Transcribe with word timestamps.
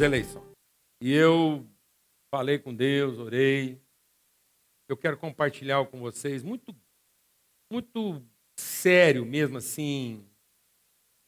das 0.00 0.06
eleições. 0.06 0.50
E 1.02 1.12
eu 1.12 1.66
falei 2.34 2.58
com 2.58 2.74
Deus, 2.74 3.18
orei. 3.18 3.80
Eu 4.88 4.96
quero 4.96 5.18
compartilhar 5.18 5.84
com 5.86 6.00
vocês 6.00 6.42
muito, 6.42 6.74
muito 7.70 8.24
sério 8.58 9.24
mesmo 9.24 9.58
assim, 9.58 10.26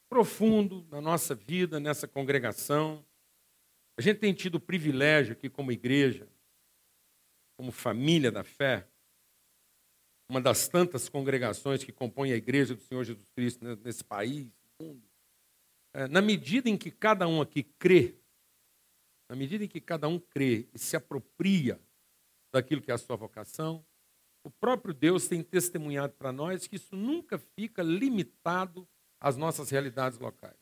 profundo 0.08 0.86
na 0.90 1.00
nossa 1.00 1.34
vida, 1.34 1.78
nessa 1.78 2.08
congregação. 2.08 3.04
A 3.98 4.02
gente 4.02 4.18
tem 4.18 4.32
tido 4.32 4.54
o 4.56 4.60
privilégio 4.60 5.34
aqui 5.34 5.50
como 5.50 5.70
igreja, 5.70 6.26
como 7.58 7.70
família 7.70 8.32
da 8.32 8.42
fé, 8.42 8.88
uma 10.30 10.40
das 10.40 10.66
tantas 10.66 11.10
congregações 11.10 11.84
que 11.84 11.92
compõem 11.92 12.32
a 12.32 12.36
igreja 12.36 12.74
do 12.74 12.80
Senhor 12.80 13.04
Jesus 13.04 13.28
Cristo 13.30 13.62
nesse 13.84 14.02
país, 14.02 14.50
mundo. 14.80 15.06
É, 15.94 16.08
na 16.08 16.22
medida 16.22 16.70
em 16.70 16.78
que 16.78 16.90
cada 16.90 17.28
um 17.28 17.42
aqui 17.42 17.62
crê, 17.62 18.21
na 19.32 19.36
medida 19.36 19.64
em 19.64 19.66
que 19.66 19.80
cada 19.80 20.06
um 20.08 20.18
crê 20.18 20.68
e 20.74 20.78
se 20.78 20.94
apropria 20.94 21.80
daquilo 22.52 22.82
que 22.82 22.90
é 22.90 22.94
a 22.94 22.98
sua 22.98 23.16
vocação, 23.16 23.82
o 24.44 24.50
próprio 24.50 24.92
Deus 24.92 25.26
tem 25.26 25.42
testemunhado 25.42 26.12
para 26.12 26.30
nós 26.30 26.66
que 26.66 26.76
isso 26.76 26.94
nunca 26.94 27.38
fica 27.38 27.82
limitado 27.82 28.86
às 29.18 29.34
nossas 29.38 29.70
realidades 29.70 30.18
locais. 30.18 30.60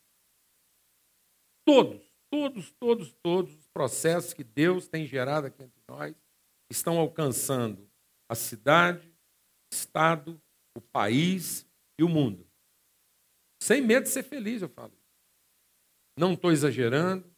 Todos, 1.66 2.00
todos, 2.30 2.70
todos, 2.78 3.12
todos 3.14 3.52
os 3.56 3.66
processos 3.66 4.32
que 4.32 4.44
Deus 4.44 4.86
tem 4.86 5.04
gerado 5.04 5.48
aqui 5.48 5.64
entre 5.64 5.82
nós 5.88 6.14
estão 6.70 6.96
alcançando 6.96 7.90
a 8.28 8.36
cidade, 8.36 9.08
o 9.08 9.74
estado, 9.74 10.40
o 10.76 10.80
país 10.80 11.66
e 11.98 12.04
o 12.04 12.08
mundo. 12.08 12.48
Sem 13.60 13.82
medo 13.82 14.04
de 14.04 14.10
ser 14.10 14.22
feliz, 14.22 14.62
eu 14.62 14.68
falo. 14.68 14.96
Não 16.16 16.34
estou 16.34 16.52
exagerando. 16.52 17.29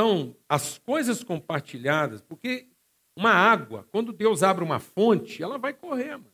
Então, 0.00 0.34
as 0.48 0.78
coisas 0.78 1.22
compartilhadas, 1.22 2.22
porque 2.22 2.70
uma 3.14 3.32
água, 3.32 3.86
quando 3.92 4.14
Deus 4.14 4.42
abre 4.42 4.64
uma 4.64 4.78
fonte, 4.78 5.42
ela 5.42 5.58
vai 5.58 5.74
correr. 5.74 6.12
Mano. 6.12 6.32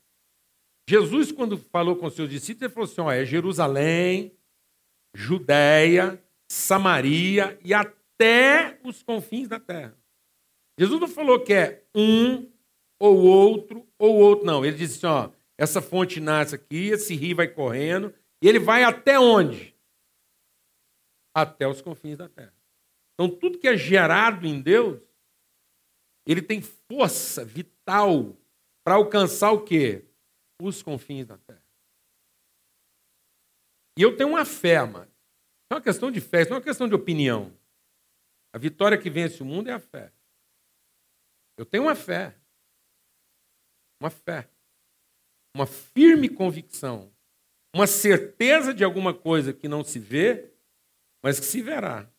Jesus, 0.88 1.32
quando 1.32 1.58
falou 1.58 1.96
com 1.96 2.08
seus 2.08 2.30
discípulos, 2.30 2.62
ele 2.62 2.72
falou 2.72 2.88
assim: 2.88 3.00
ó, 3.00 3.10
é 3.10 3.24
Jerusalém, 3.24 4.32
Judéia, 5.12 6.22
Samaria 6.48 7.58
e 7.64 7.74
até 7.74 8.78
os 8.84 9.02
confins 9.02 9.48
da 9.48 9.58
terra. 9.58 9.98
Jesus 10.78 11.00
não 11.00 11.08
falou 11.08 11.40
que 11.40 11.52
é 11.52 11.84
um 11.92 12.48
ou 13.00 13.16
outro 13.16 13.84
ou 13.98 14.14
outro, 14.14 14.46
não. 14.46 14.64
Ele 14.64 14.76
disse 14.76 15.04
assim: 15.04 15.06
ó, 15.06 15.32
essa 15.58 15.82
fonte 15.82 16.20
nasce 16.20 16.54
aqui, 16.54 16.90
esse 16.90 17.16
rio 17.16 17.34
vai 17.34 17.48
correndo, 17.48 18.14
e 18.40 18.48
ele 18.48 18.60
vai 18.60 18.84
até 18.84 19.18
onde? 19.18 19.74
Até 21.34 21.66
os 21.66 21.82
confins 21.82 22.16
da 22.16 22.28
terra. 22.28 22.55
Então, 23.18 23.34
tudo 23.34 23.58
que 23.58 23.66
é 23.66 23.76
gerado 23.76 24.46
em 24.46 24.60
Deus, 24.60 25.00
ele 26.26 26.42
tem 26.42 26.60
força 26.60 27.44
vital 27.44 28.36
para 28.84 28.96
alcançar 28.96 29.52
o 29.52 29.64
quê? 29.64 30.04
Os 30.60 30.82
confins 30.82 31.26
da 31.26 31.38
terra. 31.38 31.64
E 33.98 34.02
eu 34.02 34.14
tenho 34.14 34.30
uma 34.30 34.44
fé, 34.44 34.84
mano. 34.84 35.10
É 35.70 35.74
uma 35.74 35.80
questão 35.80 36.10
de 36.10 36.20
fé, 36.20 36.42
isso 36.42 36.50
não 36.50 36.56
é 36.56 36.60
uma 36.60 36.64
questão 36.64 36.86
de 36.86 36.94
opinião. 36.94 37.56
A 38.52 38.58
vitória 38.58 38.98
que 38.98 39.08
vence 39.08 39.42
o 39.42 39.46
mundo 39.46 39.68
é 39.68 39.72
a 39.72 39.80
fé. 39.80 40.12
Eu 41.56 41.64
tenho 41.64 41.84
uma 41.84 41.94
fé. 41.94 42.38
Uma 44.00 44.10
fé. 44.10 44.48
Uma 45.54 45.66
firme 45.66 46.28
convicção. 46.28 47.10
Uma 47.74 47.86
certeza 47.86 48.74
de 48.74 48.84
alguma 48.84 49.14
coisa 49.14 49.52
que 49.52 49.68
não 49.68 49.82
se 49.82 49.98
vê, 49.98 50.52
mas 51.22 51.40
que 51.40 51.46
se 51.46 51.62
verá. 51.62 52.10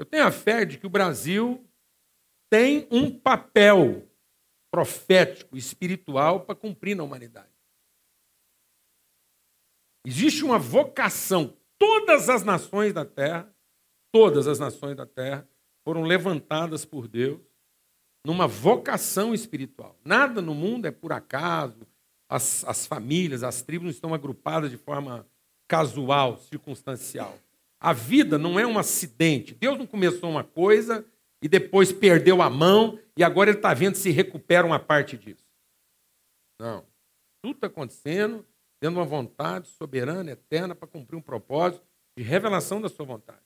Eu 0.00 0.06
tenho 0.06 0.26
a 0.26 0.32
fé 0.32 0.64
de 0.64 0.78
que 0.78 0.86
o 0.86 0.90
Brasil 0.90 1.62
tem 2.48 2.88
um 2.90 3.10
papel 3.10 4.08
profético, 4.72 5.58
espiritual 5.58 6.40
para 6.40 6.54
cumprir 6.54 6.96
na 6.96 7.02
humanidade. 7.02 7.52
Existe 10.06 10.42
uma 10.42 10.58
vocação. 10.58 11.54
Todas 11.78 12.30
as 12.30 12.42
nações 12.42 12.94
da 12.94 13.04
terra, 13.04 13.54
todas 14.10 14.48
as 14.48 14.58
nações 14.58 14.96
da 14.96 15.04
terra 15.04 15.46
foram 15.84 16.04
levantadas 16.04 16.86
por 16.86 17.06
Deus 17.06 17.38
numa 18.24 18.46
vocação 18.46 19.34
espiritual. 19.34 20.00
Nada 20.02 20.40
no 20.40 20.54
mundo 20.54 20.86
é 20.86 20.90
por 20.90 21.12
acaso, 21.12 21.86
as, 22.26 22.64
as 22.64 22.86
famílias, 22.86 23.42
as 23.42 23.60
tribos 23.60 23.84
não 23.84 23.90
estão 23.90 24.14
agrupadas 24.14 24.70
de 24.70 24.78
forma 24.78 25.26
casual, 25.68 26.38
circunstancial. 26.38 27.38
A 27.80 27.92
vida 27.92 28.36
não 28.38 28.60
é 28.60 28.66
um 28.66 28.78
acidente. 28.78 29.54
Deus 29.54 29.78
não 29.78 29.86
começou 29.86 30.30
uma 30.30 30.44
coisa 30.44 31.04
e 31.42 31.48
depois 31.48 31.90
perdeu 31.90 32.42
a 32.42 32.50
mão 32.50 33.00
e 33.16 33.24
agora 33.24 33.50
ele 33.50 33.58
está 33.58 33.72
vendo 33.72 33.94
se 33.94 34.10
recupera 34.10 34.66
uma 34.66 34.78
parte 34.78 35.16
disso. 35.16 35.48
Não. 36.58 36.86
Tudo 37.42 37.54
está 37.54 37.66
acontecendo 37.68 38.46
tendo 38.80 38.96
uma 38.96 39.04
vontade 39.04 39.68
soberana, 39.68 40.30
eterna, 40.30 40.74
para 40.74 40.88
cumprir 40.88 41.16
um 41.16 41.22
propósito 41.22 41.86
de 42.16 42.24
revelação 42.24 42.80
da 42.80 42.88
sua 42.88 43.04
vontade. 43.04 43.44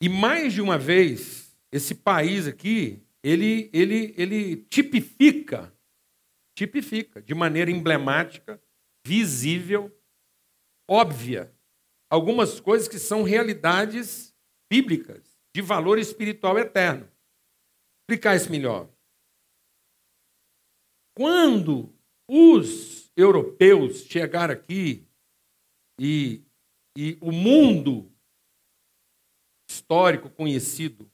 E 0.00 0.08
mais 0.08 0.54
de 0.54 0.62
uma 0.62 0.78
vez, 0.78 1.54
esse 1.70 1.94
país 1.94 2.48
aqui, 2.48 3.06
ele, 3.22 3.70
ele, 3.72 4.14
ele 4.16 4.56
tipifica, 4.64 5.72
tipifica 6.56 7.20
de 7.20 7.34
maneira 7.34 7.70
emblemática, 7.70 8.60
visível, 9.06 9.94
óbvia, 10.88 11.54
algumas 12.12 12.60
coisas 12.60 12.86
que 12.86 12.98
são 12.98 13.22
realidades 13.22 14.34
bíblicas, 14.70 15.22
de 15.56 15.62
valor 15.62 15.98
espiritual 15.98 16.58
eterno. 16.58 17.04
Vou 17.06 18.02
explicar 18.02 18.36
isso 18.36 18.50
melhor. 18.50 18.86
Quando 21.16 21.90
os 22.28 23.10
europeus 23.16 24.02
chegaram 24.04 24.52
aqui 24.52 25.08
e, 25.98 26.42
e 26.94 27.16
o 27.18 27.32
mundo 27.32 28.12
histórico 29.70 30.28
conhecido 30.28 31.10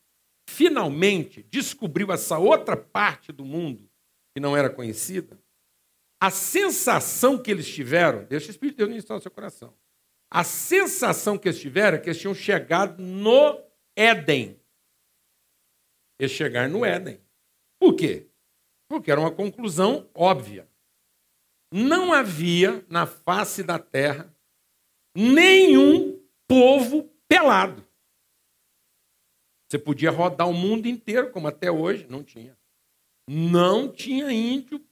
finalmente 0.50 1.44
descobriu 1.44 2.10
essa 2.10 2.40
outra 2.40 2.76
parte 2.76 3.30
do 3.30 3.44
mundo 3.44 3.88
que 4.34 4.40
não 4.40 4.56
era 4.56 4.68
conhecida, 4.68 5.40
a 6.20 6.28
sensação 6.28 7.40
que 7.40 7.52
eles 7.52 7.68
tiveram, 7.72 8.24
deixa 8.24 8.48
o 8.48 8.50
Espírito 8.50 8.74
de 8.74 8.78
Deus 8.78 8.90
ministrar 8.90 9.16
o 9.16 9.22
seu 9.22 9.30
coração, 9.30 9.72
a 10.30 10.44
sensação 10.44 11.38
que 11.38 11.48
eles 11.48 11.60
tiveram 11.60 11.96
é 11.96 12.00
que 12.00 12.08
eles 12.08 12.20
tinham 12.20 12.34
chegado 12.34 13.02
no 13.02 13.62
Éden. 13.96 14.60
Eles 16.18 16.32
chegaram 16.32 16.70
no 16.70 16.84
Éden. 16.84 17.20
Por 17.80 17.94
quê? 17.94 18.28
Porque 18.88 19.10
era 19.10 19.20
uma 19.20 19.30
conclusão 19.30 20.08
óbvia. 20.14 20.68
Não 21.72 22.12
havia 22.12 22.84
na 22.88 23.06
face 23.06 23.62
da 23.62 23.78
terra 23.78 24.34
nenhum 25.14 26.22
povo 26.46 27.04
pelado. 27.26 27.86
Você 29.68 29.78
podia 29.78 30.10
rodar 30.10 30.48
o 30.48 30.54
mundo 30.54 30.86
inteiro, 30.86 31.30
como 31.30 31.46
até 31.46 31.70
hoje, 31.70 32.06
não 32.08 32.24
tinha. 32.24 32.58
Não 33.28 33.92
tinha 33.92 34.32
índio 34.32 34.82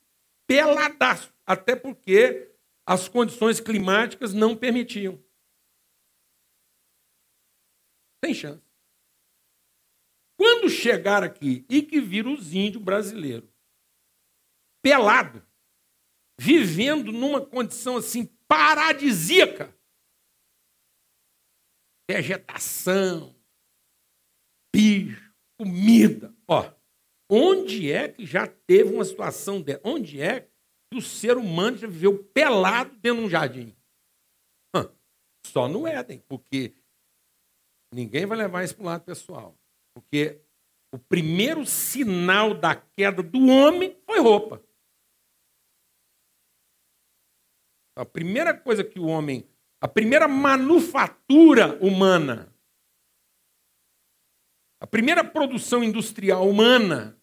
peladaço, 0.46 1.32
até 1.46 1.74
porque 1.74 2.52
as 2.86 3.08
condições 3.08 3.58
climáticas 3.58 4.34
não 4.34 4.54
permitiam. 4.54 5.18
Sem 8.26 8.34
chance. 8.34 8.62
Quando 10.36 10.68
chegar 10.68 11.22
aqui 11.22 11.64
e 11.68 11.80
que 11.80 12.00
viram 12.00 12.34
os 12.34 12.52
índios 12.52 12.82
brasileiros 12.82 13.48
pelado, 14.82 15.46
vivendo 16.36 17.12
numa 17.12 17.40
condição 17.40 17.96
assim 17.96 18.26
paradisíaca, 18.48 19.72
vegetação, 22.10 23.32
bicho, 24.74 25.32
comida. 25.56 26.34
Ó, 26.48 26.72
onde 27.30 27.92
é 27.92 28.08
que 28.08 28.26
já 28.26 28.48
teve 28.48 28.92
uma 28.92 29.04
situação 29.04 29.62
dessa? 29.62 29.80
Onde 29.84 30.20
é 30.20 30.40
que 30.90 30.98
o 30.98 31.02
ser 31.02 31.36
humano 31.36 31.76
já 31.76 31.86
viveu 31.86 32.24
pelado 32.24 32.90
dentro 32.96 33.20
de 33.20 33.26
um 33.26 33.30
jardim? 33.30 33.76
Hã, 34.74 34.92
só 35.46 35.68
no 35.68 35.86
Éden, 35.86 36.18
porque 36.28 36.74
ninguém 37.96 38.26
vai 38.26 38.38
levar 38.38 38.62
isso 38.62 38.74
para 38.76 38.82
o 38.82 38.86
lado 38.86 39.04
pessoal. 39.04 39.58
Porque 39.94 40.40
o 40.92 40.98
primeiro 40.98 41.64
sinal 41.66 42.54
da 42.54 42.76
queda 42.76 43.22
do 43.22 43.46
homem 43.48 43.96
foi 44.04 44.20
roupa. 44.20 44.62
A 47.96 48.04
primeira 48.04 48.52
coisa 48.56 48.84
que 48.84 49.00
o 49.00 49.06
homem, 49.06 49.48
a 49.80 49.88
primeira 49.88 50.28
manufatura 50.28 51.78
humana 51.82 52.54
a 54.78 54.86
primeira 54.86 55.24
produção 55.24 55.82
industrial 55.82 56.48
humana, 56.48 57.20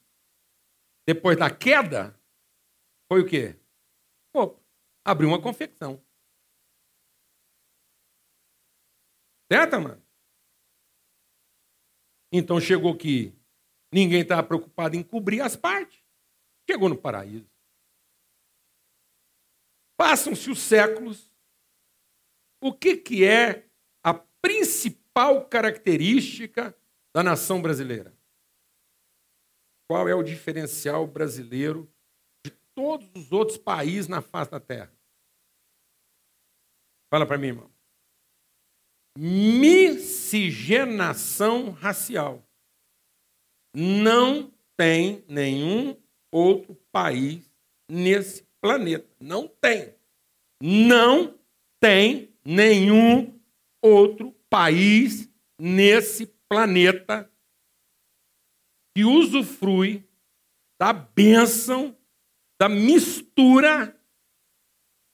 depois 1.08 1.38
da 1.38 1.50
queda, 1.50 2.20
foi 3.08 3.22
o 3.22 3.25
quê? 3.25 3.56
Opa, 4.36 4.60
abriu 5.06 5.30
uma 5.30 5.42
confecção. 5.42 6.04
Certo, 9.50 9.80
mano? 9.80 10.02
Então 12.35 12.59
chegou 12.59 12.97
que 12.97 13.31
ninguém 13.94 14.21
estava 14.21 14.41
preocupado 14.41 14.95
em 14.95 15.03
cobrir 15.03 15.39
as 15.39 15.56
partes. 15.56 16.03
Chegou 16.68 16.89
no 16.89 16.97
paraíso. 16.97 17.47
Passam-se 19.95 20.50
os 20.50 20.59
séculos. 20.59 21.31
O 22.59 22.74
que, 22.74 22.97
que 22.97 23.24
é 23.24 23.69
a 24.03 24.15
principal 24.41 25.45
característica 25.47 26.75
da 27.13 27.21
nação 27.21 27.62
brasileira? 27.62 28.18
Qual 29.88 30.09
é 30.09 30.15
o 30.15 30.24
diferencial 30.24 31.06
brasileiro 31.06 31.88
de 32.44 32.50
todos 32.74 33.07
os 33.15 33.31
outros 33.31 33.59
países 33.59 34.07
na 34.07 34.21
face 34.21 34.50
da 34.50 34.59
Terra? 34.59 34.91
Fala 37.12 37.27
para 37.27 37.38
mim, 37.38 37.47
irmão. 37.47 37.73
Miscigenação 39.18 41.71
racial. 41.71 42.48
Não 43.75 44.51
tem 44.75 45.24
nenhum 45.27 45.95
outro 46.31 46.75
país 46.92 47.51
nesse 47.89 48.44
planeta. 48.60 49.07
Não 49.19 49.48
tem. 49.48 49.95
Não 50.62 51.38
tem 51.80 52.33
nenhum 52.44 53.39
outro 53.81 54.31
país 54.50 55.30
nesse 55.60 56.27
planeta 56.48 57.30
que 58.95 59.04
usufrui 59.04 60.07
da 60.80 60.94
bênção 60.94 61.98
da 62.60 62.69
mistura 62.69 64.00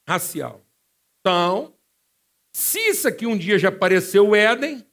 racial. 0.08 0.62
Então, 1.20 1.79
se 2.60 2.78
isso 2.90 3.08
aqui 3.08 3.26
um 3.26 3.38
dia 3.38 3.58
já 3.58 3.72
pareceu 3.72 4.28
o 4.28 4.36
Éden, 4.36 4.86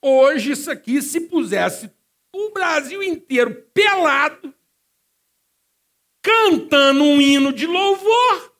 hoje 0.00 0.52
isso 0.52 0.70
aqui, 0.70 1.02
se 1.02 1.22
pusesse 1.22 1.90
o 2.32 2.50
Brasil 2.50 3.02
inteiro 3.02 3.52
pelado, 3.74 4.54
cantando 6.22 7.02
um 7.02 7.20
hino 7.20 7.52
de 7.52 7.66
louvor, 7.66 8.56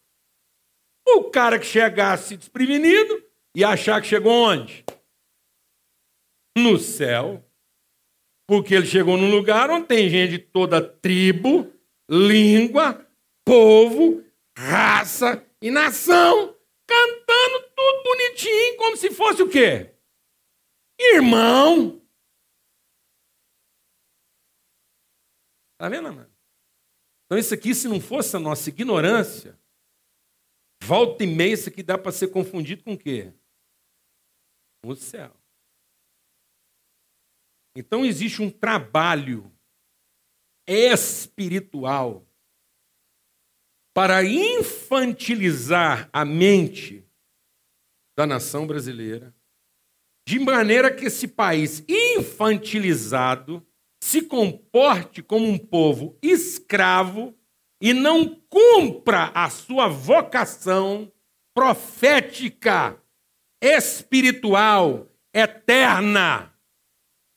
o 1.07 1.31
cara 1.31 1.57
que 1.57 1.65
chegasse 1.65 2.37
desprevenido 2.37 3.25
ia 3.55 3.69
achar 3.69 4.03
que 4.03 4.09
chegou 4.09 4.33
onde? 4.33 4.85
No 6.59 6.77
céu. 6.77 7.49
Porque 8.49 8.75
ele 8.75 8.87
chegou 8.87 9.17
num 9.17 9.31
lugar 9.31 9.71
onde 9.71 9.87
tem 9.87 10.11
gente 10.11 10.31
de 10.33 10.39
toda 10.41 10.83
tribo, 10.83 11.73
língua, 12.11 13.07
povo, 13.45 14.25
raça 14.59 15.47
e 15.63 15.71
nação, 15.71 16.53
cantando 16.85 17.24
bonitinho, 18.35 18.77
como 18.77 18.97
se 18.97 19.11
fosse 19.11 19.43
o 19.43 19.49
quê? 19.49 19.95
Irmão. 20.99 22.03
Tá 25.79 25.89
vendo, 25.89 26.13
mano? 26.13 26.33
Então, 27.27 27.39
isso 27.39 27.55
aqui, 27.55 27.75
se 27.75 27.89
não 27.89 28.01
fosse 28.01 28.37
a 28.37 28.41
nossa 28.41 28.69
ignorância, 28.69 29.59
volta 30.83 31.25
e 31.25 31.27
meia, 31.27 31.55
isso 31.55 31.69
aqui 31.69 31.83
dá 31.83 31.97
para 31.97 32.13
ser 32.13 32.29
confundido 32.29 32.85
com 32.85 32.93
o 32.95 32.99
quê? 32.99 33.33
Com 34.83 34.91
o 34.91 34.97
céu. 34.97 35.35
Então 37.77 38.05
existe 38.05 38.41
um 38.41 38.49
trabalho 38.49 39.53
espiritual 40.65 42.25
para 43.93 44.23
infantilizar 44.23 46.09
a 46.13 46.25
mente 46.25 47.04
da 48.17 48.27
nação 48.27 48.67
brasileira, 48.67 49.35
de 50.27 50.39
maneira 50.39 50.95
que 50.95 51.07
esse 51.07 51.29
país 51.29 51.85
infantilizado 51.89 53.67
se 54.03 54.23
comporte 54.23 55.23
como 55.23 55.47
um 55.47 55.59
povo 55.59 56.19
escravo 56.23 57.37
e 57.81 57.93
não 57.93 58.35
cumpra 58.49 59.31
a 59.35 59.51
sua 59.51 59.89
vocação 59.89 61.13
profética, 61.55 63.01
espiritual, 63.63 65.11
eterna 65.33 66.55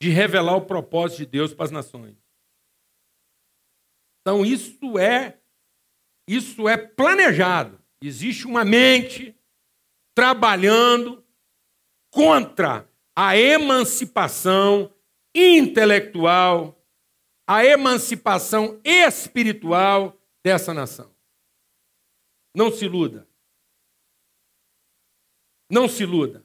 de 0.00 0.10
revelar 0.10 0.56
o 0.56 0.66
propósito 0.66 1.18
de 1.18 1.26
Deus 1.26 1.52
para 1.52 1.64
as 1.64 1.70
nações. 1.70 2.16
Então 4.20 4.44
isso 4.44 4.98
é 4.98 5.38
isso 6.28 6.68
é 6.68 6.76
planejado. 6.76 7.82
Existe 8.02 8.46
uma 8.46 8.64
mente 8.64 9.34
trabalhando 10.18 11.24
contra 12.10 12.92
a 13.14 13.36
emancipação 13.36 14.92
intelectual, 15.32 16.84
a 17.46 17.64
emancipação 17.64 18.80
espiritual 18.84 20.20
dessa 20.44 20.74
nação. 20.74 21.14
Não 22.52 22.68
se 22.68 22.84
iluda. 22.84 23.28
Não 25.70 25.88
se 25.88 26.02
iluda. 26.02 26.44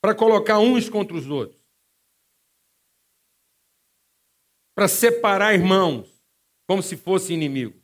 para 0.00 0.14
colocar 0.14 0.58
uns 0.58 0.90
contra 0.90 1.16
os 1.16 1.30
outros, 1.30 1.58
para 4.76 4.86
separar 4.86 5.54
irmãos 5.54 6.22
como 6.68 6.82
se 6.82 6.94
fossem 6.94 7.36
inimigos. 7.36 7.83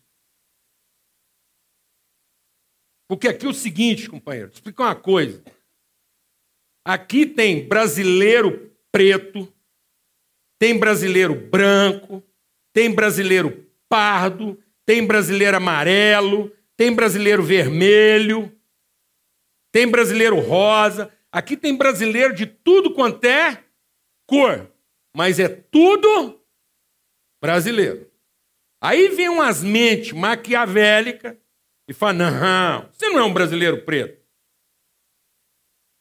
Porque 3.10 3.26
aqui 3.26 3.44
é 3.44 3.48
o 3.48 3.52
seguinte, 3.52 4.08
companheiro, 4.08 4.52
explicar 4.52 4.84
uma 4.84 4.94
coisa. 4.94 5.42
Aqui 6.86 7.26
tem 7.26 7.66
brasileiro 7.66 8.72
preto, 8.92 9.52
tem 10.60 10.78
brasileiro 10.78 11.34
branco, 11.34 12.22
tem 12.72 12.94
brasileiro 12.94 13.68
pardo, 13.88 14.62
tem 14.86 15.04
brasileiro 15.04 15.56
amarelo, 15.56 16.56
tem 16.76 16.94
brasileiro 16.94 17.42
vermelho, 17.42 18.56
tem 19.72 19.90
brasileiro 19.90 20.38
rosa. 20.38 21.12
Aqui 21.32 21.56
tem 21.56 21.76
brasileiro 21.76 22.32
de 22.32 22.46
tudo 22.46 22.94
quanto 22.94 23.24
é 23.24 23.64
cor, 24.24 24.70
mas 25.16 25.40
é 25.40 25.48
tudo 25.48 26.40
brasileiro. 27.42 28.08
Aí 28.80 29.08
vem 29.08 29.28
umas 29.28 29.64
mentes 29.64 30.12
maquiavélicas 30.12 31.36
e 31.90 31.92
fala: 31.92 32.12
não, 32.12 32.88
você 32.92 33.08
não 33.08 33.18
é 33.18 33.24
um 33.24 33.34
brasileiro 33.34 33.84
preto. 33.84 34.24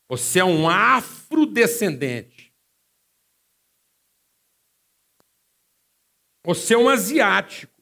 Você 0.08 0.38
é 0.38 0.46
um 0.46 0.70
afrodescendente. 0.70 2.54
Você 6.46 6.76
é 6.76 6.78
um 6.78 6.88
asiático. 6.88 7.74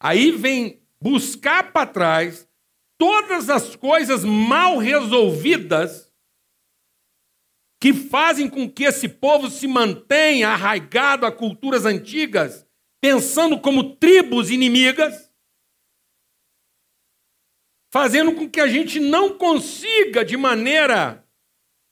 Aí 0.00 0.30
vem 0.30 0.80
buscar 1.00 1.72
para 1.72 1.90
trás 1.90 2.48
todas 2.96 3.50
as 3.50 3.74
coisas 3.74 4.22
mal 4.24 4.78
resolvidas 4.78 6.12
que 7.80 7.92
fazem 7.92 8.48
com 8.48 8.70
que 8.70 8.84
esse 8.84 9.08
povo 9.08 9.50
se 9.50 9.66
mantenha 9.66 10.50
arraigado 10.50 11.26
a 11.26 11.32
culturas 11.32 11.84
antigas, 11.84 12.64
pensando 13.00 13.60
como 13.60 13.96
tribos 13.96 14.50
inimigas, 14.50 15.25
fazendo 17.90 18.34
com 18.34 18.48
que 18.48 18.60
a 18.60 18.66
gente 18.66 19.00
não 19.00 19.36
consiga, 19.36 20.24
de 20.24 20.36
maneira 20.36 21.26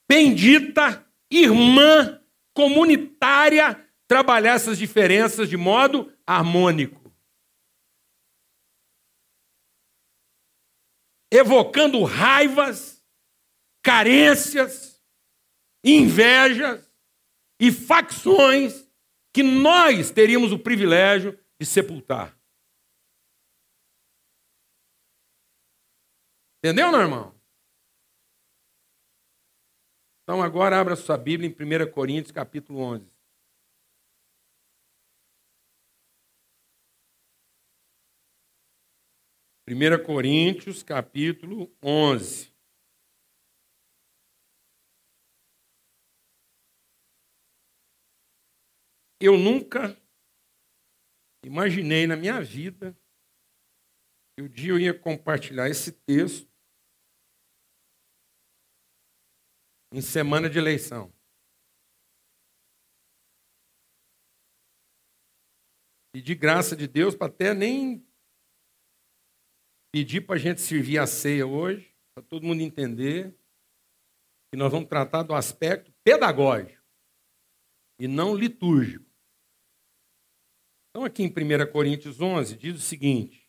bendita, 0.08 1.06
irmã, 1.30 2.20
comunitária, 2.54 3.82
trabalhar 4.06 4.54
essas 4.54 4.78
diferenças 4.78 5.48
de 5.48 5.56
modo 5.56 6.12
harmônico. 6.26 7.12
Evocando 11.32 12.02
raivas, 12.04 13.02
carências, 13.82 15.02
invejas 15.84 16.88
e 17.60 17.72
facções 17.72 18.88
que 19.32 19.42
nós 19.42 20.10
teríamos 20.10 20.52
o 20.52 20.58
privilégio 20.58 21.38
de 21.58 21.66
sepultar. 21.66 22.38
Entendeu, 26.64 26.90
meu 26.90 27.00
irmão? 27.02 27.38
Então 30.22 30.42
agora 30.42 30.80
abra 30.80 30.96
sua 30.96 31.18
Bíblia 31.18 31.46
em 31.46 31.52
1 31.52 31.92
Coríntios 31.92 32.32
capítulo 32.32 32.80
11. 32.80 33.06
Primeira 39.66 40.02
Coríntios 40.02 40.82
capítulo 40.82 41.70
11. 41.82 42.50
Eu 49.20 49.36
nunca 49.36 49.94
imaginei 51.44 52.06
na 52.06 52.16
minha 52.16 52.40
vida 52.40 52.96
que 54.34 54.42
o 54.42 54.48
dia 54.48 54.70
eu 54.70 54.78
ia 54.78 54.98
compartilhar 54.98 55.68
esse 55.68 55.92
texto 55.92 56.53
em 59.94 60.00
semana 60.00 60.50
de 60.50 60.58
eleição. 60.58 61.14
E 66.12 66.20
de 66.20 66.34
graça 66.34 66.74
de 66.74 66.88
Deus, 66.88 67.14
para 67.14 67.28
até 67.28 67.54
nem 67.54 68.04
pedir 69.92 70.22
para 70.22 70.34
a 70.34 70.38
gente 70.38 70.60
servir 70.60 70.98
a 70.98 71.06
ceia 71.06 71.46
hoje, 71.46 71.94
para 72.12 72.24
todo 72.24 72.44
mundo 72.44 72.60
entender 72.60 73.38
que 74.50 74.58
nós 74.58 74.72
vamos 74.72 74.88
tratar 74.88 75.22
do 75.22 75.32
aspecto 75.32 75.92
pedagógico 76.02 76.82
e 78.00 78.08
não 78.08 78.34
litúrgico. 78.34 79.08
Então, 80.90 81.04
aqui 81.04 81.22
em 81.22 81.28
1 81.28 81.72
Coríntios 81.72 82.20
11, 82.20 82.56
diz 82.56 82.76
o 82.76 82.80
seguinte: 82.80 83.43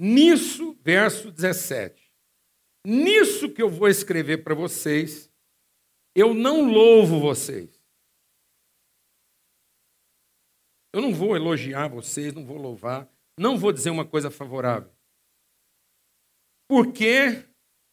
Nisso, 0.00 0.78
verso 0.80 1.32
17, 1.32 2.12
nisso 2.86 3.52
que 3.52 3.60
eu 3.60 3.68
vou 3.68 3.88
escrever 3.88 4.44
para 4.44 4.54
vocês, 4.54 5.28
eu 6.14 6.32
não 6.32 6.70
louvo 6.70 7.18
vocês. 7.18 7.78
Eu 10.94 11.02
não 11.02 11.12
vou 11.12 11.34
elogiar 11.36 11.88
vocês, 11.88 12.32
não 12.32 12.44
vou 12.44 12.56
louvar, 12.56 13.08
não 13.38 13.58
vou 13.58 13.72
dizer 13.72 13.90
uma 13.90 14.06
coisa 14.06 14.30
favorável. 14.30 14.92
Porque 16.68 17.44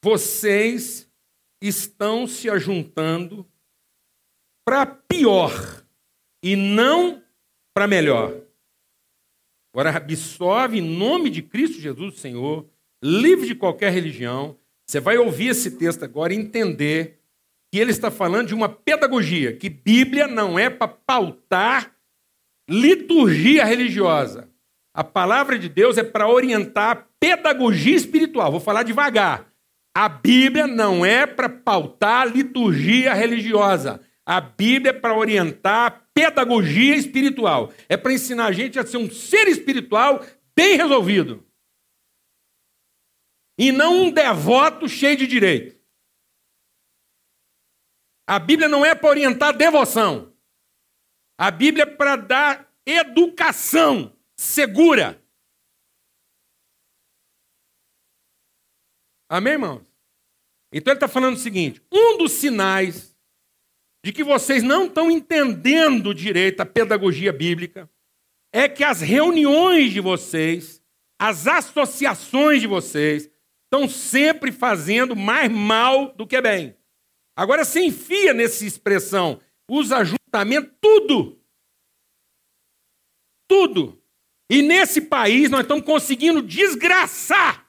vocês 0.04 1.12
estão 1.62 2.28
se 2.28 2.50
ajuntando 2.50 3.50
para 4.64 4.86
pior 4.86 5.52
e 6.44 6.56
não 6.56 7.24
para 7.74 7.88
melhor. 7.88 8.45
Agora, 9.76 9.90
absorve 9.90 10.78
em 10.78 10.82
nome 10.82 11.30
de 11.30 11.42
Cristo 11.42 11.82
Jesus, 11.82 12.22
Senhor, 12.22 12.66
livre 13.04 13.46
de 13.46 13.54
qualquer 13.54 13.92
religião. 13.92 14.56
Você 14.88 15.02
vai 15.02 15.18
ouvir 15.18 15.48
esse 15.48 15.72
texto 15.72 16.02
agora 16.06 16.34
e 16.34 16.38
entender 16.38 17.20
que 17.70 17.78
ele 17.78 17.92
está 17.92 18.10
falando 18.10 18.48
de 18.48 18.56
uma 18.56 18.70
pedagogia, 18.70 19.52
que 19.52 19.70
Bíblia 19.70 20.28
não 20.28 20.58
é 20.58 20.70
para 20.70 20.88
pautar 20.88 21.94
liturgia 22.70 23.66
religiosa. 23.66 24.48
A 24.94 25.04
palavra 25.04 25.60
de 25.60 25.68
Deus 25.68 25.98
é 25.98 26.04
para 26.04 26.30
orientar 26.30 27.10
pedagogia 27.20 27.98
espiritual. 27.98 28.52
Vou 28.52 28.62
falar 28.62 28.84
devagar. 28.84 29.46
A 29.94 30.08
Bíblia 30.08 30.68
não 30.68 31.06
é 31.06 31.26
para 31.26 31.50
pautar 31.50 32.34
liturgia 32.34 33.14
religiosa. 33.14 34.00
A 34.26 34.40
Bíblia 34.40 34.92
é 34.92 34.94
para 34.94 35.18
orientar 35.18 36.05
pedagogia 36.16 36.96
espiritual. 36.96 37.74
É 37.90 37.98
para 37.98 38.14
ensinar 38.14 38.48
a 38.48 38.52
gente 38.54 38.80
a 38.80 38.86
ser 38.86 38.98
um 38.98 39.12
ser 39.12 39.48
espiritual 39.50 40.26
bem 40.56 40.78
resolvido. 40.78 41.46
E 43.58 43.72
não 43.72 44.06
um 44.06 44.12
devoto 44.12 44.88
cheio 44.88 45.18
de 45.18 45.28
direito. 45.28 45.76
A 48.28 48.40
Bíblia 48.40 48.68
não 48.68 48.84
é 48.84 48.96
para 48.96 49.10
orientar 49.10 49.56
devoção. 49.56 50.34
A 51.38 51.52
Bíblia 51.52 51.84
é 51.84 51.86
para 51.86 52.16
dar 52.16 52.74
educação 52.86 54.18
segura. 54.38 55.22
Amém, 59.30 59.54
irmãos? 59.54 59.86
Então 60.72 60.92
ele 60.92 60.98
está 60.98 61.08
falando 61.08 61.36
o 61.36 61.40
seguinte: 61.40 61.82
um 61.92 62.18
dos 62.18 62.32
sinais 62.34 63.15
de 64.06 64.14
que 64.14 64.24
vocês 64.24 64.62
não 64.62 64.86
estão 64.86 65.10
entendendo 65.10 66.14
direito 66.14 66.62
a 66.62 66.66
pedagogia 66.66 67.34
bíblica 67.34 67.90
é 68.54 68.70
que 68.70 68.84
as 68.84 69.02
reuniões 69.02 69.92
de 69.92 70.00
vocês, 70.00 70.80
as 71.20 71.48
associações 71.48 72.62
de 72.62 72.68
vocês, 72.68 73.28
estão 73.64 73.90
sempre 73.90 74.52
fazendo 74.52 75.16
mais 75.16 75.52
mal 75.52 76.14
do 76.14 76.28
que 76.28 76.40
bem. 76.40 76.78
Agora 77.36 77.66
você 77.66 77.80
enfia 77.80 78.32
nessa 78.32 78.64
expressão 78.64 79.42
os 79.68 79.92
ajuntamentos, 79.92 80.72
tudo. 80.80 81.44
Tudo. 83.50 84.00
E 84.52 84.62
nesse 84.62 85.02
país 85.02 85.50
nós 85.50 85.62
estamos 85.62 85.84
conseguindo 85.84 86.44
desgraçar 86.44 87.68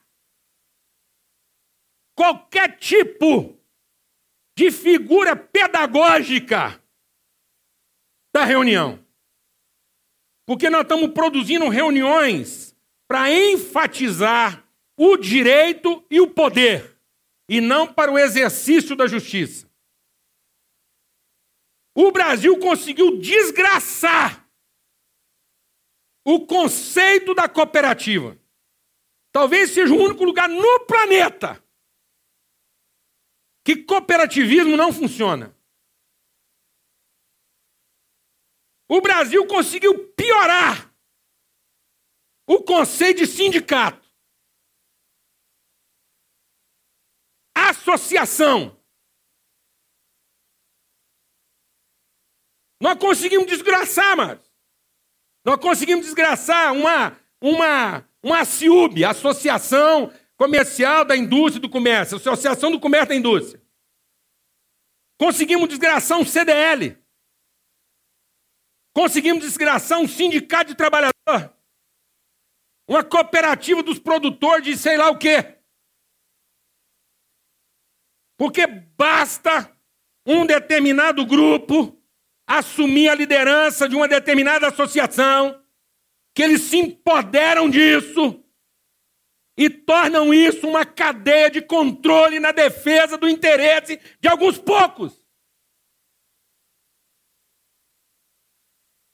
qualquer 2.15 2.77
tipo 2.77 3.56
de 4.57 4.71
figura 4.71 5.35
pedagógica 5.35 6.83
da 8.33 8.43
reunião. 8.43 9.05
Porque 10.47 10.67
nós 10.67 10.81
estamos 10.81 11.13
produzindo 11.13 11.69
reuniões 11.69 12.75
para 13.07 13.31
enfatizar 13.31 14.67
o 14.97 15.15
direito 15.15 16.03
e 16.09 16.19
o 16.19 16.31
poder, 16.31 16.99
e 17.47 17.61
não 17.61 17.93
para 17.93 18.11
o 18.11 18.17
exercício 18.17 18.95
da 18.95 19.05
justiça. 19.05 19.69
O 21.95 22.11
Brasil 22.11 22.57
conseguiu 22.57 23.19
desgraçar 23.19 24.49
o 26.25 26.47
conceito 26.47 27.35
da 27.35 27.47
cooperativa. 27.47 28.35
Talvez 29.31 29.69
seja 29.69 29.93
o 29.93 30.01
único 30.03 30.23
lugar 30.23 30.49
no 30.49 30.79
planeta 30.87 31.63
que 33.67 33.83
cooperativismo 33.83 34.77
não 34.77 34.93
funciona. 34.93 35.53
O 38.87 39.01
Brasil 39.01 39.45
conseguiu 39.45 40.07
piorar 40.13 40.89
o 42.47 42.63
conceito 42.63 43.17
de 43.17 43.27
sindicato. 43.27 44.07
Associação. 47.53 48.81
Nós 52.79 52.97
conseguimos 52.97 53.47
desgraçar, 53.47 54.15
mas 54.15 54.39
nós 55.43 55.59
conseguimos 55.59 56.05
desgraçar 56.05 56.71
uma 56.71 57.19
uma 57.41 58.09
uma 58.23 58.45
CIUB, 58.45 59.03
Associação 59.03 60.09
comercial 60.37 61.03
da 61.03 61.17
indústria 61.17 61.59
do 61.59 61.69
comércio, 61.69 62.17
Associação 62.17 62.71
do 62.71 62.79
Comércio 62.79 63.09
da 63.09 63.15
Indústria. 63.15 63.61
Conseguimos 65.19 65.67
desgraçar 65.67 66.19
um 66.19 66.25
CDL. 66.25 66.95
Conseguimos 68.93 69.43
desgraçar 69.43 69.99
um 69.99 70.07
sindicato 70.07 70.71
de 70.71 70.77
trabalhador. 70.77 71.53
Uma 72.87 73.03
cooperativa 73.03 73.81
dos 73.81 73.99
produtores 73.99 74.63
de 74.63 74.77
sei 74.77 74.95
lá 74.95 75.09
o 75.09 75.17
quê. 75.17 75.57
Porque 78.37 78.67
basta 78.67 79.75
um 80.25 80.45
determinado 80.45 81.25
grupo 81.25 81.99
assumir 82.45 83.09
a 83.09 83.15
liderança 83.15 83.89
de 83.89 83.95
uma 83.95 84.07
determinada 84.07 84.67
associação, 84.67 85.61
que 86.33 86.43
eles 86.43 86.61
se 86.61 86.77
empoderam 86.77 87.69
disso 87.69 88.43
e 89.57 89.71
tornam 89.71 90.31
isso 90.31 90.67
uma 90.67 90.85
cadeia 90.85 91.49
de 91.49 91.61
controle 91.63 92.39
na 92.39 92.51
defesa 92.51 93.17
do 93.17 93.27
interesse 93.27 93.99
de 94.19 94.27
alguns 94.27 94.59
poucos. 94.59 95.19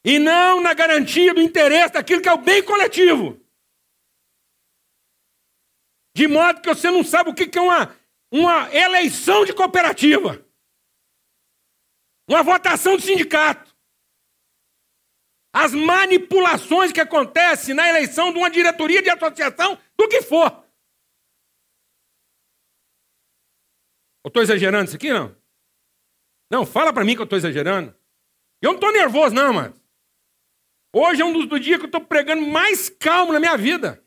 E 0.06 0.20
não 0.20 0.60
na 0.60 0.74
garantia 0.74 1.34
do 1.34 1.42
interesse 1.42 1.94
daquilo 1.94 2.22
que 2.22 2.28
é 2.28 2.34
o 2.34 2.38
bem 2.38 2.62
coletivo. 2.62 3.40
De 6.14 6.28
modo 6.28 6.62
que 6.62 6.68
você 6.68 6.92
não 6.92 7.06
sabe 7.06 7.30
o 7.30 7.34
que 7.34 7.58
é 7.58 7.62
uma, 7.62 7.98
uma 8.30 8.76
eleição 8.76 9.46
de 9.46 9.54
cooperativa, 9.54 10.46
uma 12.28 12.44
votação 12.44 12.98
de 12.98 13.04
sindicato 13.04 13.73
as 15.54 15.72
manipulações 15.72 16.92
que 16.92 17.00
acontecem 17.00 17.76
na 17.76 17.88
eleição 17.88 18.34
de 18.34 18.40
uma 18.40 18.50
diretoria 18.50 19.04
de 19.04 19.10
associação, 19.12 19.78
do 19.96 20.10
que 20.10 20.24
for. 20.24 20.52
Eu 24.24 24.30
estou 24.30 24.42
exagerando 24.42 24.86
isso 24.86 24.96
aqui, 24.96 25.14
não? 25.14 25.36
Não, 26.50 26.66
fala 26.66 26.92
para 26.92 27.06
mim 27.06 27.14
que 27.14 27.22
eu 27.22 27.26
estou 27.26 27.38
exagerando. 27.38 27.96
Eu 28.62 28.72
não 28.72 28.76
estou 28.76 28.92
nervoso, 28.92 29.36
não, 29.36 29.54
mano. 29.54 29.76
Hoje 30.96 31.22
é 31.22 31.26
um 31.26 31.34
dos, 31.34 31.48
dos 31.48 31.62
dias 31.62 31.78
que 31.78 31.84
eu 31.84 31.88
estou 31.88 32.02
pregando 32.02 32.46
mais 32.48 32.90
calmo 32.90 33.34
na 33.34 33.40
minha 33.40 33.58
vida. 33.58 34.04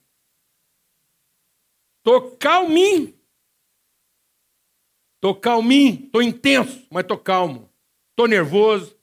Estou 1.99 2.37
calminho. 2.37 3.17
Estou 5.17 5.35
calminho, 5.35 6.07
estou 6.07 6.23
intenso, 6.23 6.87
mas 6.91 7.03
estou 7.03 7.19
calmo. 7.19 7.73
Estou 8.11 8.29
nervoso, 8.29 8.96